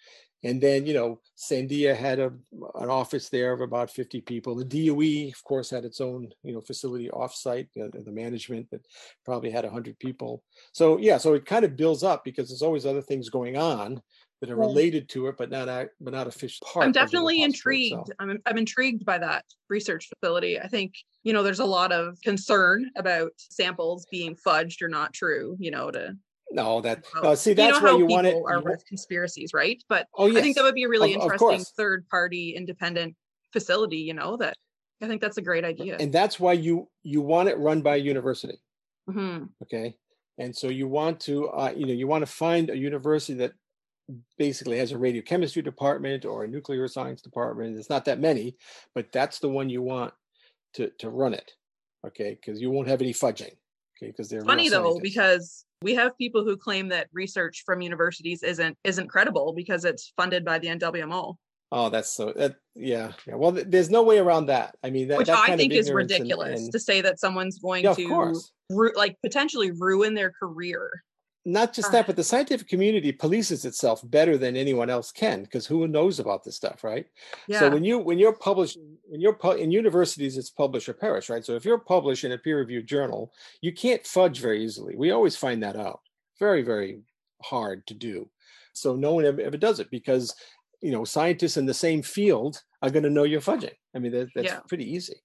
And 0.44 0.60
then, 0.60 0.86
you 0.86 0.94
know, 0.94 1.20
Sandia 1.36 1.96
had 1.96 2.18
a 2.18 2.32
an 2.74 2.90
office 2.90 3.28
there 3.28 3.52
of 3.52 3.60
about 3.60 3.90
50 3.90 4.20
people. 4.22 4.54
The 4.54 4.64
DOE, 4.64 5.28
of 5.30 5.44
course, 5.44 5.70
had 5.70 5.84
its 5.84 6.00
own, 6.00 6.30
you 6.42 6.52
know, 6.52 6.60
facility 6.60 7.08
offsite, 7.12 7.68
uh, 7.80 7.88
the 7.92 8.10
management 8.10 8.68
that 8.70 8.86
probably 9.24 9.50
had 9.50 9.64
100 9.64 9.98
people 9.98 10.42
so 10.72 10.98
yeah 10.98 11.16
so 11.16 11.34
it 11.34 11.46
kind 11.46 11.64
of 11.64 11.76
builds 11.76 12.02
up 12.02 12.24
because 12.24 12.48
there's 12.48 12.62
always 12.62 12.86
other 12.86 13.02
things 13.02 13.28
going 13.28 13.56
on 13.56 14.00
that 14.40 14.50
are 14.50 14.56
related 14.56 15.08
to 15.08 15.28
it 15.28 15.36
but 15.36 15.50
not 15.50 15.68
a, 15.68 15.88
but 16.00 16.12
not 16.12 16.26
official 16.26 16.66
part 16.72 16.84
I'm 16.84 16.92
definitely 16.92 17.42
intrigued. 17.42 17.92
itself. 17.92 18.08
I'm 18.18 18.38
I'm 18.44 18.58
intrigued 18.58 19.04
by 19.04 19.18
that 19.18 19.44
research 19.68 20.08
facility. 20.08 20.58
I 20.58 20.66
think 20.66 20.94
you 21.22 21.32
know 21.32 21.44
there's 21.44 21.60
a 21.60 21.64
lot 21.64 21.92
of 21.92 22.20
concern 22.22 22.90
about 22.96 23.30
samples 23.36 24.06
being 24.10 24.36
fudged 24.36 24.82
or 24.82 24.88
not 24.88 25.12
true. 25.12 25.56
You 25.60 25.70
know 25.70 25.92
to 25.92 26.16
no 26.52 26.80
that 26.80 27.04
no, 27.22 27.34
see 27.34 27.50
you 27.50 27.56
know 27.56 27.64
that's 27.64 27.78
how 27.78 27.96
you 27.98 28.06
want 28.06 28.26
it 28.26 28.36
are 28.46 28.60
with 28.62 28.84
conspiracies, 28.86 29.52
right? 29.54 29.82
But 29.88 30.06
oh 30.16 30.26
yes 30.26 30.38
I 30.38 30.40
think 30.42 30.56
that 30.56 30.64
would 30.64 30.74
be 30.74 30.84
a 30.84 30.88
really 30.88 31.14
of- 31.14 31.20
of 31.20 31.24
interesting 31.24 31.48
course. 31.48 31.72
third 31.76 32.08
party 32.08 32.54
independent 32.56 33.16
facility. 33.52 33.98
You 33.98 34.14
know 34.14 34.36
that 34.38 34.56
I 35.00 35.08
think 35.08 35.20
that's 35.20 35.38
a 35.38 35.42
great 35.42 35.64
idea. 35.64 35.96
and 35.98 36.12
that's 36.12 36.38
why 36.38 36.52
you 36.52 36.88
you 37.02 37.20
want 37.20 37.48
it 37.48 37.58
run 37.58 37.82
by 37.82 37.96
a 37.96 37.98
university 37.98 38.58
Mhm. 39.10 39.48
okay 39.62 39.96
and 40.38 40.54
so 40.56 40.68
you 40.68 40.86
want 40.86 41.18
to 41.20 41.48
uh, 41.48 41.72
you 41.76 41.86
know 41.86 41.92
you 41.92 42.06
want 42.06 42.22
to 42.24 42.30
find 42.32 42.70
a 42.70 42.76
university 42.76 43.34
that 43.34 43.52
basically 44.38 44.78
has 44.78 44.92
a 44.92 44.96
radiochemistry 44.96 45.64
department 45.64 46.24
or 46.24 46.44
a 46.44 46.48
nuclear 46.48 46.86
science 46.86 47.20
department 47.22 47.76
it's 47.76 47.90
not 47.90 48.04
that 48.04 48.20
many 48.20 48.56
but 48.94 49.10
that's 49.12 49.38
the 49.40 49.48
one 49.48 49.68
you 49.68 49.82
want 49.82 50.12
to 50.74 50.90
to 50.98 51.10
run 51.10 51.34
it 51.34 51.50
okay 52.06 52.38
because 52.40 52.60
you 52.60 52.70
won't 52.70 52.88
have 52.88 53.00
any 53.02 53.12
fudging 53.12 53.54
okay 53.96 54.06
because 54.08 54.28
they're 54.28 54.44
Funny 54.44 54.68
though 54.68 54.98
because 55.02 55.64
we 55.82 55.94
have 55.94 56.16
people 56.18 56.44
who 56.44 56.56
claim 56.56 56.88
that 56.88 57.08
research 57.12 57.62
from 57.66 57.80
universities 57.80 58.42
isn't 58.42 58.76
isn't 58.84 59.08
credible 59.08 59.52
because 59.54 59.84
it's 59.84 60.12
funded 60.16 60.44
by 60.44 60.58
the 60.58 60.68
NWMO, 60.68 61.36
Oh, 61.74 61.88
that's 61.88 62.10
so 62.10 62.34
that 62.36 62.56
yeah, 62.74 63.12
yeah. 63.26 63.34
Well, 63.34 63.52
th- 63.52 63.66
there's 63.68 63.88
no 63.88 64.02
way 64.02 64.18
around 64.18 64.46
that. 64.46 64.76
I 64.84 64.90
mean, 64.90 65.08
that, 65.08 65.16
which 65.18 65.30
I 65.30 65.56
think 65.56 65.72
is 65.72 65.88
ignorance 65.88 66.12
and- 66.12 66.20
ridiculous 66.20 66.60
and- 66.60 66.72
to 66.72 66.78
say 66.78 67.00
that 67.00 67.18
someone's 67.18 67.58
going 67.58 67.84
yeah, 67.84 67.94
to 67.94 68.34
ru- 68.70 68.92
like 68.94 69.16
potentially 69.24 69.70
ruin 69.70 70.12
their 70.14 70.30
career. 70.32 71.02
Not 71.44 71.72
just 71.72 71.90
that, 71.90 72.06
but 72.06 72.14
the 72.14 72.22
uh-huh. 72.22 72.28
scientific 72.28 72.68
community 72.68 73.12
polices 73.12 73.64
itself 73.64 74.00
better 74.04 74.38
than 74.38 74.56
anyone 74.56 74.88
else 74.88 75.10
can 75.10 75.42
because 75.42 75.66
who 75.66 75.88
knows 75.88 76.20
about 76.20 76.44
this 76.44 76.54
stuff, 76.54 76.84
right? 76.84 77.06
Yeah. 77.48 77.58
So 77.58 77.70
when 77.70 77.82
you 77.82 77.98
when 77.98 78.18
you're 78.18 78.32
publishing 78.36 78.96
when 79.06 79.20
you're 79.20 79.34
pu- 79.34 79.52
in 79.52 79.72
universities, 79.72 80.38
it's 80.38 80.50
publish 80.50 80.88
or 80.88 80.92
perish, 80.92 81.28
right? 81.28 81.44
So 81.44 81.56
if 81.56 81.64
you're 81.64 81.78
published 81.78 82.22
in 82.22 82.32
a 82.32 82.38
peer-reviewed 82.38 82.86
journal, 82.86 83.32
you 83.60 83.72
can't 83.72 84.06
fudge 84.06 84.38
very 84.38 84.62
easily. 84.62 84.94
We 84.94 85.10
always 85.10 85.36
find 85.36 85.60
that 85.64 85.74
out. 85.74 86.00
Very 86.38 86.62
very 86.62 87.00
hard 87.42 87.86
to 87.88 87.94
do. 87.94 88.28
So 88.72 88.94
no 88.94 89.14
one 89.14 89.24
ever, 89.24 89.40
ever 89.40 89.56
does 89.56 89.80
it 89.80 89.90
because 89.90 90.34
you 90.80 90.92
know 90.92 91.04
scientists 91.04 91.56
in 91.56 91.66
the 91.66 91.74
same 91.74 92.02
field 92.02 92.62
are 92.82 92.90
going 92.90 93.02
to 93.04 93.10
know 93.10 93.24
you're 93.24 93.40
fudging. 93.40 93.74
I 93.96 93.98
mean 93.98 94.12
that, 94.12 94.28
that's 94.34 94.46
Yeah. 94.46 94.60
pretty 94.68 94.88
easy. 94.88 95.16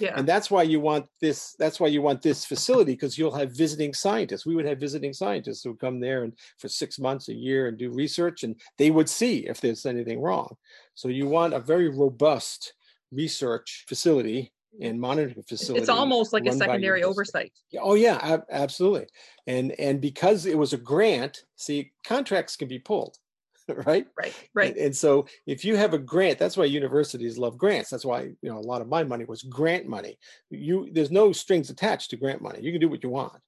Yeah. 0.00 0.14
and 0.16 0.26
that's 0.26 0.50
why 0.50 0.62
you 0.62 0.80
want 0.80 1.06
this 1.20 1.54
that's 1.58 1.80
why 1.80 1.86
you 1.86 2.02
want 2.02 2.22
this 2.22 2.44
facility 2.44 2.92
because 2.92 3.18
you'll 3.18 3.34
have 3.34 3.52
visiting 3.52 3.94
scientists. 3.94 4.46
We 4.46 4.54
would 4.54 4.66
have 4.66 4.78
visiting 4.78 5.12
scientists 5.12 5.62
who 5.62 5.74
come 5.76 6.00
there 6.00 6.24
and 6.24 6.32
for 6.58 6.68
six 6.68 6.98
months 6.98 7.28
a 7.28 7.34
year 7.34 7.68
and 7.68 7.78
do 7.78 7.90
research 7.90 8.42
and 8.42 8.60
they 8.78 8.90
would 8.90 9.08
see 9.08 9.46
if 9.46 9.60
there's 9.60 9.86
anything 9.86 10.20
wrong. 10.20 10.56
So 10.94 11.08
you 11.08 11.26
want 11.26 11.54
a 11.54 11.60
very 11.60 11.88
robust 11.88 12.74
research 13.12 13.84
facility 13.88 14.52
and 14.80 15.00
monitoring 15.00 15.44
facility 15.44 15.80
it's 15.80 15.88
almost 15.88 16.32
like 16.32 16.46
a 16.46 16.52
secondary 16.52 17.04
oversight. 17.04 17.52
Oh 17.80 17.94
yeah 17.94 18.18
ab- 18.22 18.46
absolutely. 18.50 19.06
And 19.46 19.72
and 19.78 20.00
because 20.00 20.46
it 20.46 20.58
was 20.58 20.72
a 20.72 20.78
grant 20.78 21.44
see 21.56 21.92
contracts 22.04 22.56
can 22.56 22.68
be 22.68 22.78
pulled 22.78 23.18
right 23.86 24.06
Right. 24.16 24.26
and- 24.26 24.48
Right. 24.54 24.76
And, 24.76 24.96
so 24.96 25.26
if 25.46 25.64
you 25.64 25.76
have 25.76 25.94
a 25.94 25.98
grant, 25.98 26.38
that's 26.38 26.56
why 26.56 26.64
universities 26.66 27.38
love 27.38 27.56
grants. 27.58 27.90
That's 27.90 28.04
why, 28.04 28.22
you 28.42 28.50
know, 28.50 28.58
a 28.58 28.60
lot 28.72 28.82
of 28.82 28.88
my 28.88 29.04
money 29.04 29.24
was 29.24 29.42
grant 29.42 29.86
money. 29.86 30.18
You 30.50 30.88
there's 30.92 31.10
no 31.10 31.32
strings 31.32 31.70
attached 31.70 32.10
to 32.10 32.16
grant 32.16 32.42
money. 32.42 32.60
You 32.62 32.72
can 32.72 32.80
do 32.80 32.88
what 32.88 33.02
you 33.02 33.10
want. 33.10 33.40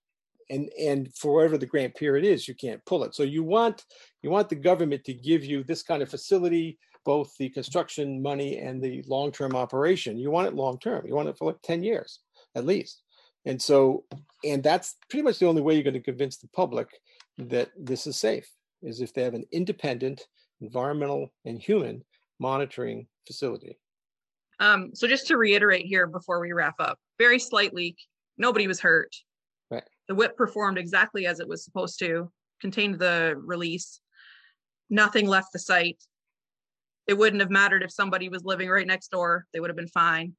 And 0.49 0.71
and 0.81 1.13
for 1.15 1.35
whatever 1.35 1.59
the 1.59 1.67
grant 1.67 1.95
period 1.97 2.25
is, 2.25 2.47
you 2.49 2.55
can't 2.55 2.85
pull 2.87 3.05
it. 3.05 3.15
So 3.15 3.23
you 3.25 3.43
want 3.43 3.85
you 4.23 4.31
want 4.31 4.49
the 4.49 4.55
government 4.57 5.05
to 5.05 5.15
give 5.15 5.45
you 5.45 5.65
this 5.65 5.83
kind 5.83 6.03
of 6.03 6.09
facility, 6.09 6.79
both 7.05 7.33
the 7.39 7.49
construction 7.51 8.23
money 8.23 8.59
and 8.59 8.81
the 8.83 9.03
long-term 9.07 9.55
operation. 9.55 10.19
You 10.19 10.31
want 10.31 10.49
it 10.49 10.55
long-term. 10.55 11.07
You 11.07 11.15
want 11.15 11.29
it 11.29 11.37
for 11.37 11.47
like 11.47 11.61
10 11.63 11.83
years 11.83 12.21
at 12.55 12.65
least. 12.65 13.03
And 13.45 13.61
so, 13.61 14.05
and 14.45 14.63
that's 14.63 14.97
pretty 15.11 15.23
much 15.23 15.39
the 15.39 15.47
only 15.47 15.63
way 15.63 15.75
you're 15.75 15.85
going 15.85 15.95
to 15.95 16.01
convince 16.01 16.39
the 16.39 16.49
public 16.49 16.89
that 17.39 17.71
this 17.79 18.07
is 18.07 18.17
safe 18.17 18.49
is 18.87 19.01
if 19.01 19.13
they 19.13 19.23
have 19.23 19.35
an 19.35 19.45
independent 19.53 20.27
environmental 20.61 21.33
and 21.45 21.61
human 21.61 22.03
monitoring 22.39 23.07
facility. 23.27 23.79
Um, 24.61 24.93
so 24.95 25.07
just 25.07 25.27
to 25.27 25.37
reiterate 25.37 25.85
here 25.85 26.07
before 26.07 26.41
we 26.41 26.53
wrap 26.53 26.77
up, 26.79 26.99
very 27.19 27.39
slight 27.39 27.75
leak. 27.75 27.99
Nobody 28.39 28.67
was 28.67 28.81
hurt. 28.81 29.15
Right. 29.71 29.85
The 30.09 30.15
WIPP 30.15 30.37
performed 30.37 30.79
exactly 30.79 31.27
as 31.27 31.41
it 31.41 31.49
was 31.49 31.65
supposed 31.65 31.99
to, 31.99 32.31
contained 32.61 32.99
the 32.99 33.35
release. 33.37 34.01
Nothing 34.89 35.27
left 35.27 35.53
the 35.53 35.59
site. 35.59 36.03
It 37.07 37.19
wouldn't 37.19 37.41
have 37.41 37.51
mattered 37.51 37.83
if 37.83 37.93
somebody 37.93 38.29
was 38.29 38.45
living 38.45 38.69
right 38.69 38.87
next 38.87 39.09
door. 39.09 39.47
They 39.53 39.61
would 39.61 39.71
have 39.71 39.77
been 39.77 39.89
fine. 39.89 40.35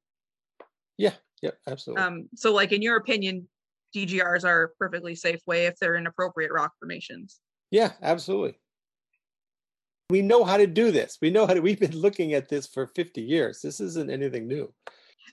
Yeah, 0.98 1.14
yeah, 1.42 1.52
absolutely. 1.68 2.04
Um, 2.04 2.30
so 2.36 2.54
like 2.54 2.72
in 2.72 2.82
your 2.82 2.98
opinion, 2.98 3.48
DGRs 3.96 4.46
are 4.46 4.64
a 4.64 4.70
perfectly 4.70 5.16
safe 5.16 5.42
way 5.46 5.66
if 5.66 5.78
they're 5.80 5.96
in 5.96 6.08
appropriate 6.08 6.52
rock 6.52 6.74
formations. 6.80 7.40
Yeah, 7.72 7.92
absolutely. 8.02 8.58
We 10.10 10.22
know 10.22 10.44
how 10.44 10.58
to 10.58 10.68
do 10.68 10.92
this. 10.92 11.18
We 11.22 11.30
know 11.30 11.46
how 11.46 11.54
to, 11.54 11.60
we've 11.68 11.80
been 11.80 11.98
looking 11.98 12.34
at 12.34 12.50
this 12.50 12.68
for 12.68 12.88
50 12.88 13.22
years. 13.22 13.62
This 13.62 13.80
isn't 13.80 14.10
anything 14.10 14.48
new. 14.48 14.74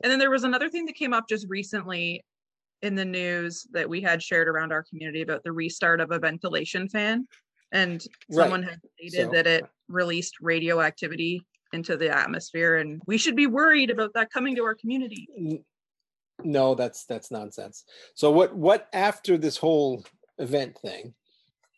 And 0.03 0.11
then 0.11 0.19
there 0.19 0.31
was 0.31 0.45
another 0.45 0.69
thing 0.69 0.87
that 0.87 0.97
came 0.97 1.13
up 1.13 1.29
just 1.29 1.47
recently 1.49 2.25
in 2.83 2.95
the 2.95 3.05
news 3.05 3.67
that 3.73 3.89
we 3.89 4.01
had 4.01 4.23
shared 4.23 4.49
around 4.49 4.73
our 4.73 4.83
community 4.83 5.23
about 5.23 5.43
the 5.45 5.53
restart 5.53 6.01
of 6.01 6.11
a 6.11 6.19
ventilation 6.19 6.89
fan. 6.89 7.27
And 7.73 8.05
Right. 8.31 8.45
someone 8.45 8.63
had 8.63 8.81
stated 8.99 9.27
So- 9.27 9.31
that 9.33 9.47
it 9.47 9.65
released 9.89 10.35
radioactivity 10.41 11.43
into 11.73 11.97
the 11.97 12.09
atmosphere 12.09 12.77
and 12.77 13.03
we 13.07 13.19
should 13.19 13.35
be 13.35 13.47
worried 13.49 13.91
about 13.91 14.13
that 14.15 14.31
coming 14.31 14.55
to 14.55 14.63
our 14.63 14.75
community. 14.77 15.29
No, 16.43 16.75
that's 16.75 17.05
that's 17.05 17.31
nonsense. 17.31 17.85
So 18.15 18.31
what 18.31 18.55
what 18.55 18.89
after 18.93 19.37
this 19.37 19.57
whole 19.57 20.05
event 20.39 20.79
thing, 20.79 21.15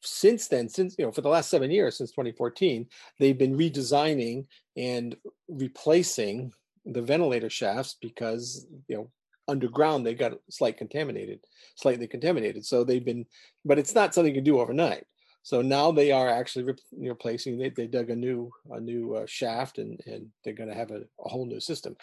since 0.06 0.48
then, 0.48 0.68
since 0.68 0.94
you 0.98 1.04
know, 1.04 1.12
for 1.12 1.20
the 1.20 1.28
last 1.28 1.50
seven 1.50 1.70
years, 1.70 1.96
since 1.96 2.10
2014, 2.10 2.86
they've 3.18 3.38
been 3.38 3.56
redesigning 3.56 4.46
and 4.76 5.16
replacing 5.48 6.52
the 6.84 7.02
ventilator 7.02 7.50
shafts 7.50 7.96
because 8.00 8.66
you 8.88 8.96
know 8.96 9.10
underground 9.48 10.04
they 10.04 10.14
got 10.14 10.34
slight 10.50 10.76
contaminated, 10.76 11.40
slightly 11.76 12.06
contaminated. 12.06 12.64
So 12.64 12.84
they've 12.84 13.04
been, 13.04 13.26
but 13.64 13.78
it's 13.78 13.94
not 13.94 14.14
something 14.14 14.34
you 14.34 14.40
can 14.40 14.44
do 14.44 14.60
overnight. 14.60 15.04
So 15.42 15.62
now 15.62 15.92
they 15.92 16.10
are 16.10 16.28
actually 16.28 16.64
re- 16.64 16.74
replacing. 17.08 17.58
They, 17.58 17.70
they 17.70 17.86
dug 17.86 18.10
a 18.10 18.16
new 18.16 18.50
a 18.70 18.80
new 18.80 19.14
uh, 19.14 19.26
shaft 19.26 19.78
and 19.78 20.00
and 20.06 20.28
they're 20.42 20.54
going 20.54 20.70
to 20.70 20.74
have 20.74 20.90
a, 20.90 21.02
a 21.24 21.28
whole 21.28 21.46
new 21.46 21.60
system. 21.60 21.96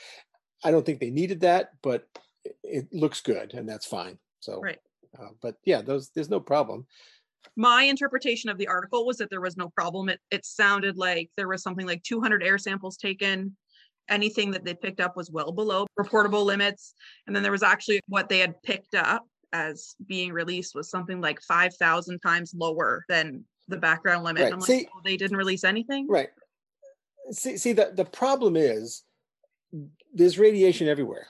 I 0.64 0.72
don't 0.72 0.86
think 0.86 1.00
they 1.00 1.10
needed 1.10 1.42
that, 1.42 1.72
but 1.82 2.08
it 2.64 2.88
looks 2.94 3.22
good 3.22 3.54
and 3.54 3.68
that's 3.68 3.86
fine. 3.86 4.18
So, 4.40 4.62
right. 4.62 4.80
Uh, 5.20 5.30
but 5.42 5.56
yeah, 5.66 5.82
those 5.82 6.10
there's 6.10 6.30
no 6.30 6.40
problem. 6.40 6.88
My 7.56 7.84
interpretation 7.84 8.50
of 8.50 8.58
the 8.58 8.68
article 8.68 9.06
was 9.06 9.18
that 9.18 9.30
there 9.30 9.42
was 9.42 9.58
no 9.58 9.70
problem. 9.70 10.10
It 10.10 10.20
it 10.32 10.46
sounded 10.46 10.98
like 10.98 11.30
there 11.38 11.48
was 11.48 11.64
something 11.64 11.86
like 11.86 12.04
200 12.04 12.44
air 12.44 12.58
samples 12.58 12.98
taken. 12.98 13.56
Anything 14.10 14.52
that 14.52 14.66
they 14.66 14.74
picked 14.74 15.00
up 15.00 15.16
was 15.16 15.32
well 15.32 15.52
below 15.52 15.86
reportable 16.00 16.44
limits, 16.44 16.94
and 17.26 17.36
then 17.36 17.44
there 17.44 17.52
was 17.52 17.64
actually 17.64 18.00
what 18.08 18.28
they 18.28 18.40
had 18.40 18.62
picked 18.64 18.96
up 18.96 19.26
as 19.54 19.96
being 20.08 20.34
released 20.34 20.76
was 20.76 20.90
something 20.90 21.22
like 21.22 21.40
5,000 21.42 22.20
times 22.20 22.54
lower 22.58 23.06
than 23.08 23.46
the 23.68 23.78
background 23.78 24.24
limit. 24.24 24.44
Right. 24.44 24.54
I'm 24.54 24.62
see, 24.62 24.78
like, 24.78 24.90
oh, 24.96 25.02
they 25.06 25.16
didn't 25.16 25.38
release 25.38 25.64
anything. 25.64 26.08
Right. 26.10 26.30
See, 27.32 27.56
see 27.56 27.72
the 27.72 27.94
the 27.96 28.04
problem 28.04 28.58
is 28.58 29.04
there's 30.14 30.38
radiation 30.38 30.88
everywhere. 30.88 31.28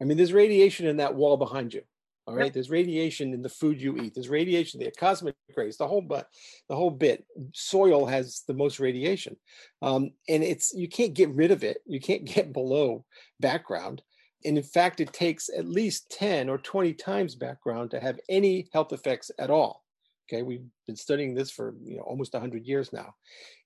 I 0.00 0.04
mean, 0.04 0.16
there's 0.16 0.32
radiation 0.32 0.86
in 0.86 0.96
that 0.96 1.14
wall 1.14 1.36
behind 1.36 1.74
you. 1.74 1.82
All 2.26 2.34
right. 2.34 2.46
Yep. 2.46 2.54
There's 2.54 2.70
radiation 2.70 3.34
in 3.34 3.42
the 3.42 3.48
food 3.48 3.80
you 3.80 3.98
eat. 3.98 4.14
There's 4.14 4.30
radiation, 4.30 4.80
the 4.80 4.90
cosmic 4.90 5.34
rays, 5.56 5.76
the 5.76 5.86
whole 5.86 6.00
but 6.00 6.28
the 6.68 6.76
whole 6.76 6.90
bit. 6.90 7.24
Soil 7.52 8.06
has 8.06 8.42
the 8.48 8.54
most 8.54 8.80
radiation. 8.80 9.36
Um, 9.82 10.10
and 10.28 10.42
it's 10.42 10.72
you 10.72 10.88
can't 10.88 11.12
get 11.12 11.28
rid 11.30 11.50
of 11.50 11.64
it. 11.64 11.78
You 11.86 12.00
can't 12.00 12.24
get 12.34 12.52
below 12.52 13.04
background. 13.40 14.02
And 14.46 14.56
in 14.58 14.64
fact, 14.64 15.00
it 15.00 15.12
takes 15.12 15.48
at 15.48 15.66
least 15.66 16.10
10 16.10 16.50
or 16.50 16.58
20 16.58 16.92
times 16.94 17.34
background 17.34 17.90
to 17.90 18.00
have 18.00 18.18
any 18.28 18.68
health 18.72 18.92
effects 18.92 19.30
at 19.38 19.50
all. 19.50 19.82
Okay, 20.30 20.42
we've 20.42 20.64
been 20.86 20.96
studying 20.96 21.34
this 21.34 21.50
for 21.50 21.74
you 21.84 21.98
know 21.98 22.02
almost 22.02 22.32
100 22.32 22.64
years 22.64 22.92
now. 22.92 23.14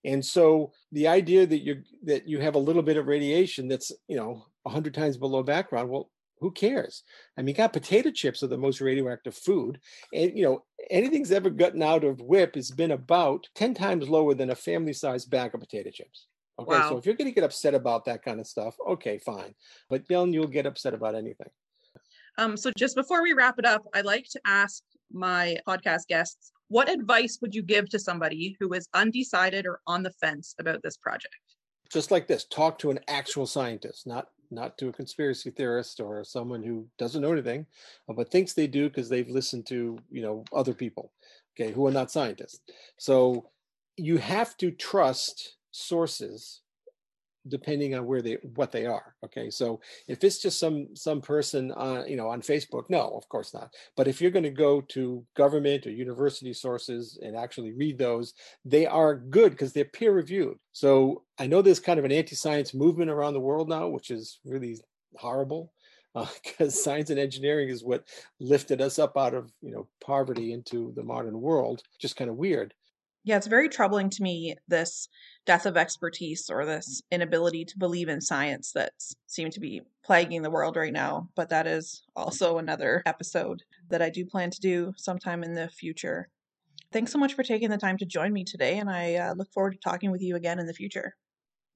And 0.05 0.25
so 0.25 0.73
the 0.91 1.07
idea 1.07 1.47
that 1.47 1.61
you 1.61 1.83
that 2.05 2.29
you 2.29 2.41
have 2.41 2.57
a 2.57 2.61
little 2.61 2.83
bit 2.83 2.97
of 2.97 3.07
radiation 3.07 3.69
that's, 3.69 3.93
you 4.09 4.17
know, 4.17 4.47
100 4.63 4.95
times 4.95 5.17
below 5.17 5.43
background, 5.43 5.89
well, 5.89 6.11
who 6.41 6.51
cares? 6.51 7.03
I 7.37 7.43
mean, 7.43 7.55
got 7.55 7.73
potato 7.73 8.11
chips 8.11 8.43
are 8.43 8.49
the 8.49 8.59
most 8.59 8.81
radioactive 8.81 9.35
food. 9.35 9.81
And, 10.13 10.37
you 10.37 10.45
know, 10.45 10.65
anything's 10.91 11.33
ever 11.33 11.51
gotten 11.51 11.83
out 11.83 12.05
of 12.05 12.21
WIPP 12.21 12.55
has 12.55 12.71
been 12.71 12.93
about 12.93 13.49
10 13.55 13.75
times 13.75 14.09
lower 14.09 14.35
than 14.35 14.51
a 14.51 14.55
family 14.55 14.93
sized 14.93 15.31
bag 15.31 15.55
of 15.55 15.61
potato 15.61 15.91
chips. 15.91 16.27
Okay, 16.61 16.73
wow. 16.73 16.89
so 16.89 16.97
if 16.99 17.07
you're 17.07 17.15
going 17.15 17.31
to 17.31 17.35
get 17.35 17.45
upset 17.45 17.75
about 17.75 18.05
that 18.07 18.25
kind 18.25 18.41
of 18.41 18.47
stuff, 18.47 18.75
okay, 18.89 19.19
fine. 19.19 19.55
But 19.89 20.09
then 20.09 20.33
you'll 20.33 20.49
get 20.49 20.67
upset 20.67 20.95
about 20.95 21.15
anything. 21.15 21.49
Um, 22.37 22.57
so 22.57 22.71
just 22.77 22.97
before 22.97 23.23
we 23.23 23.33
wrap 23.33 23.59
it 23.59 23.65
up, 23.65 23.85
I 23.95 24.01
like 24.01 24.27
to 24.31 24.41
ask 24.45 24.83
my 25.13 25.59
podcast 25.67 26.07
guests, 26.09 26.53
what 26.69 26.89
advice 26.89 27.39
would 27.41 27.55
you 27.55 27.63
give 27.63 27.89
to 27.91 27.99
somebody 27.99 28.57
who 28.61 28.73
is 28.75 28.89
undecided 28.95 29.67
or 29.67 29.81
on 29.87 30.03
the 30.03 30.13
fence 30.13 30.55
about 30.59 30.83
this 30.83 30.97
project? 30.97 31.35
Just 31.91 32.11
like 32.11 32.29
this, 32.29 32.45
talk 32.45 32.79
to 32.81 32.91
an 32.91 33.01
actual 33.09 33.47
scientist, 33.47 34.07
not 34.07 34.29
not 34.51 34.79
to 34.79 34.89
a 34.89 34.93
conspiracy 34.93 35.51
theorist 35.51 36.01
or 36.01 36.25
someone 36.25 36.63
who 36.63 36.87
doesn't 36.99 37.23
know 37.23 37.33
anything, 37.33 37.67
uh, 38.09 38.13
but 38.13 38.31
thinks 38.31 38.53
they 38.53 38.67
do 38.67 38.89
because 38.89 39.09
they've 39.09 39.29
listened 39.29 39.67
to 39.67 39.99
you 40.11 40.23
know 40.23 40.45
other 40.53 40.75
people, 40.75 41.13
okay, 41.55 41.73
who 41.73 41.87
are 41.87 41.93
not 41.93 42.11
scientists. 42.11 42.61
So 42.97 43.51
you 43.97 44.19
have 44.19 44.57
to 44.59 44.71
trust 44.71 45.57
sources 45.71 46.61
depending 47.47 47.95
on 47.95 48.07
where 48.07 48.23
they 48.23 48.39
what 48.55 48.73
they 48.73 48.87
are 48.87 49.15
okay? 49.25 49.51
So 49.51 49.81
if 50.07 50.25
it's 50.25 50.39
just 50.39 50.59
some 50.59 50.89
some 50.95 51.21
person 51.21 51.73
on 51.73 52.09
you 52.09 52.17
know 52.17 52.29
on 52.29 52.41
facebook 52.41 52.85
no 52.89 53.09
of 53.17 53.29
course 53.29 53.55
not. 53.55 53.73
But 53.97 54.09
if 54.09 54.21
you're 54.21 54.31
going 54.31 54.43
to 54.45 54.51
go 54.51 54.81
to 54.81 55.25
government 55.37 55.87
or 55.87 55.91
university 55.91 56.53
sources 56.53 57.19
and 57.23 57.37
actually 57.37 57.73
read 57.73 57.99
those 57.99 58.35
they 58.65 58.87
are 58.87 59.15
good 59.15 59.53
because 59.53 59.73
they're 59.73 59.85
peer 59.85 60.13
reviewed 60.13 60.59
so 60.73 61.23
i 61.39 61.47
know 61.47 61.63
there's 61.63 61.81
kind 61.81 61.99
of 61.99 62.05
an 62.05 62.13
anti-science 62.13 62.75
movement 62.75 63.11
around 63.11 63.35
the 63.35 63.41
world 63.41 63.69
now 63.69 63.89
which 63.89 64.11
is 64.11 64.41
really 64.45 64.79
horrible 65.17 65.73
because 66.15 66.75
uh, 66.77 66.83
science 66.83 67.11
and 67.11 67.19
engineering 67.19 67.69
is 67.69 67.85
what 67.85 68.05
lifted 68.41 68.81
us 68.81 68.99
up 68.99 69.17
out 69.17 69.35
of 69.35 69.53
you 69.61 69.71
know 69.71 69.87
poverty 70.05 70.53
into 70.53 70.93
the 70.97 71.03
modern 71.03 71.41
world. 71.41 71.83
Just 71.99 72.17
kind 72.17 72.31
of 72.31 72.37
weird 72.37 72.75
yeah, 73.29 73.37
it's 73.37 73.47
very 73.47 73.69
troubling 73.69 74.09
to 74.09 74.23
me 74.23 74.55
this 74.69 75.07
death 75.45 75.67
of 75.67 75.77
expertise 75.77 76.49
or 76.49 76.65
this 76.65 77.03
inability 77.11 77.63
to 77.67 77.79
believe 77.79 78.09
in 78.09 78.23
science 78.23 78.73
that 78.73 78.93
seem 79.27 79.51
to 79.51 79.61
be 79.61 79.83
plaguing 80.03 80.41
the 80.41 80.51
world 80.51 80.77
right 80.77 80.95
now. 80.95 81.29
But 81.37 81.51
that 81.51 81.67
is 81.67 82.05
also 82.17 82.57
another 82.57 83.03
episode 83.05 83.65
that 83.91 84.01
I 84.01 84.09
do 84.09 84.25
plan 84.25 84.49
to 84.49 84.61
do 84.61 84.95
sometime 84.97 85.45
in 85.45 85.53
the 85.53 85.69
future. 85.69 86.31
Thanks 86.91 87.13
so 87.13 87.19
much 87.19 87.35
for 87.35 87.43
taking 87.43 87.69
the 87.69 87.77
time 87.77 87.99
to 87.99 88.07
join 88.07 88.33
me 88.33 88.45
today, 88.45 88.79
and 88.79 88.89
I 88.89 89.17
uh, 89.17 89.35
look 89.35 89.53
forward 89.53 89.73
to 89.73 89.79
talking 89.79 90.11
with 90.11 90.23
you 90.23 90.35
again 90.35 90.59
in 90.59 90.67
the 90.67 90.73
future. 90.73 91.15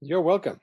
You're 0.00 0.22
welcome. 0.22 0.58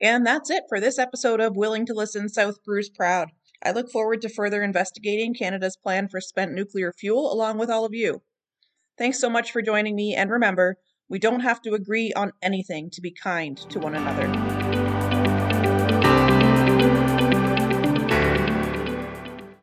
And 0.00 0.24
that's 0.24 0.50
it 0.50 0.62
for 0.68 0.78
this 0.78 1.00
episode 1.00 1.40
of 1.40 1.56
Willing 1.56 1.84
to 1.86 1.94
Listen 1.94 2.28
South 2.28 2.62
Bruce 2.62 2.90
Proud. 2.90 3.30
I 3.60 3.72
look 3.72 3.90
forward 3.90 4.22
to 4.22 4.28
further 4.28 4.62
investigating 4.62 5.34
Canada's 5.34 5.76
plan 5.76 6.06
for 6.06 6.20
spent 6.20 6.52
nuclear 6.52 6.92
fuel 6.92 7.32
along 7.32 7.58
with 7.58 7.70
all 7.70 7.84
of 7.84 7.92
you. 7.92 8.22
Thanks 8.96 9.18
so 9.18 9.28
much 9.28 9.50
for 9.50 9.60
joining 9.60 9.96
me, 9.96 10.14
and 10.14 10.30
remember, 10.30 10.78
we 11.08 11.18
don't 11.18 11.40
have 11.40 11.60
to 11.62 11.74
agree 11.74 12.12
on 12.12 12.32
anything 12.40 12.90
to 12.90 13.00
be 13.00 13.10
kind 13.10 13.56
to 13.70 13.80
one 13.80 13.96
another. 13.96 14.63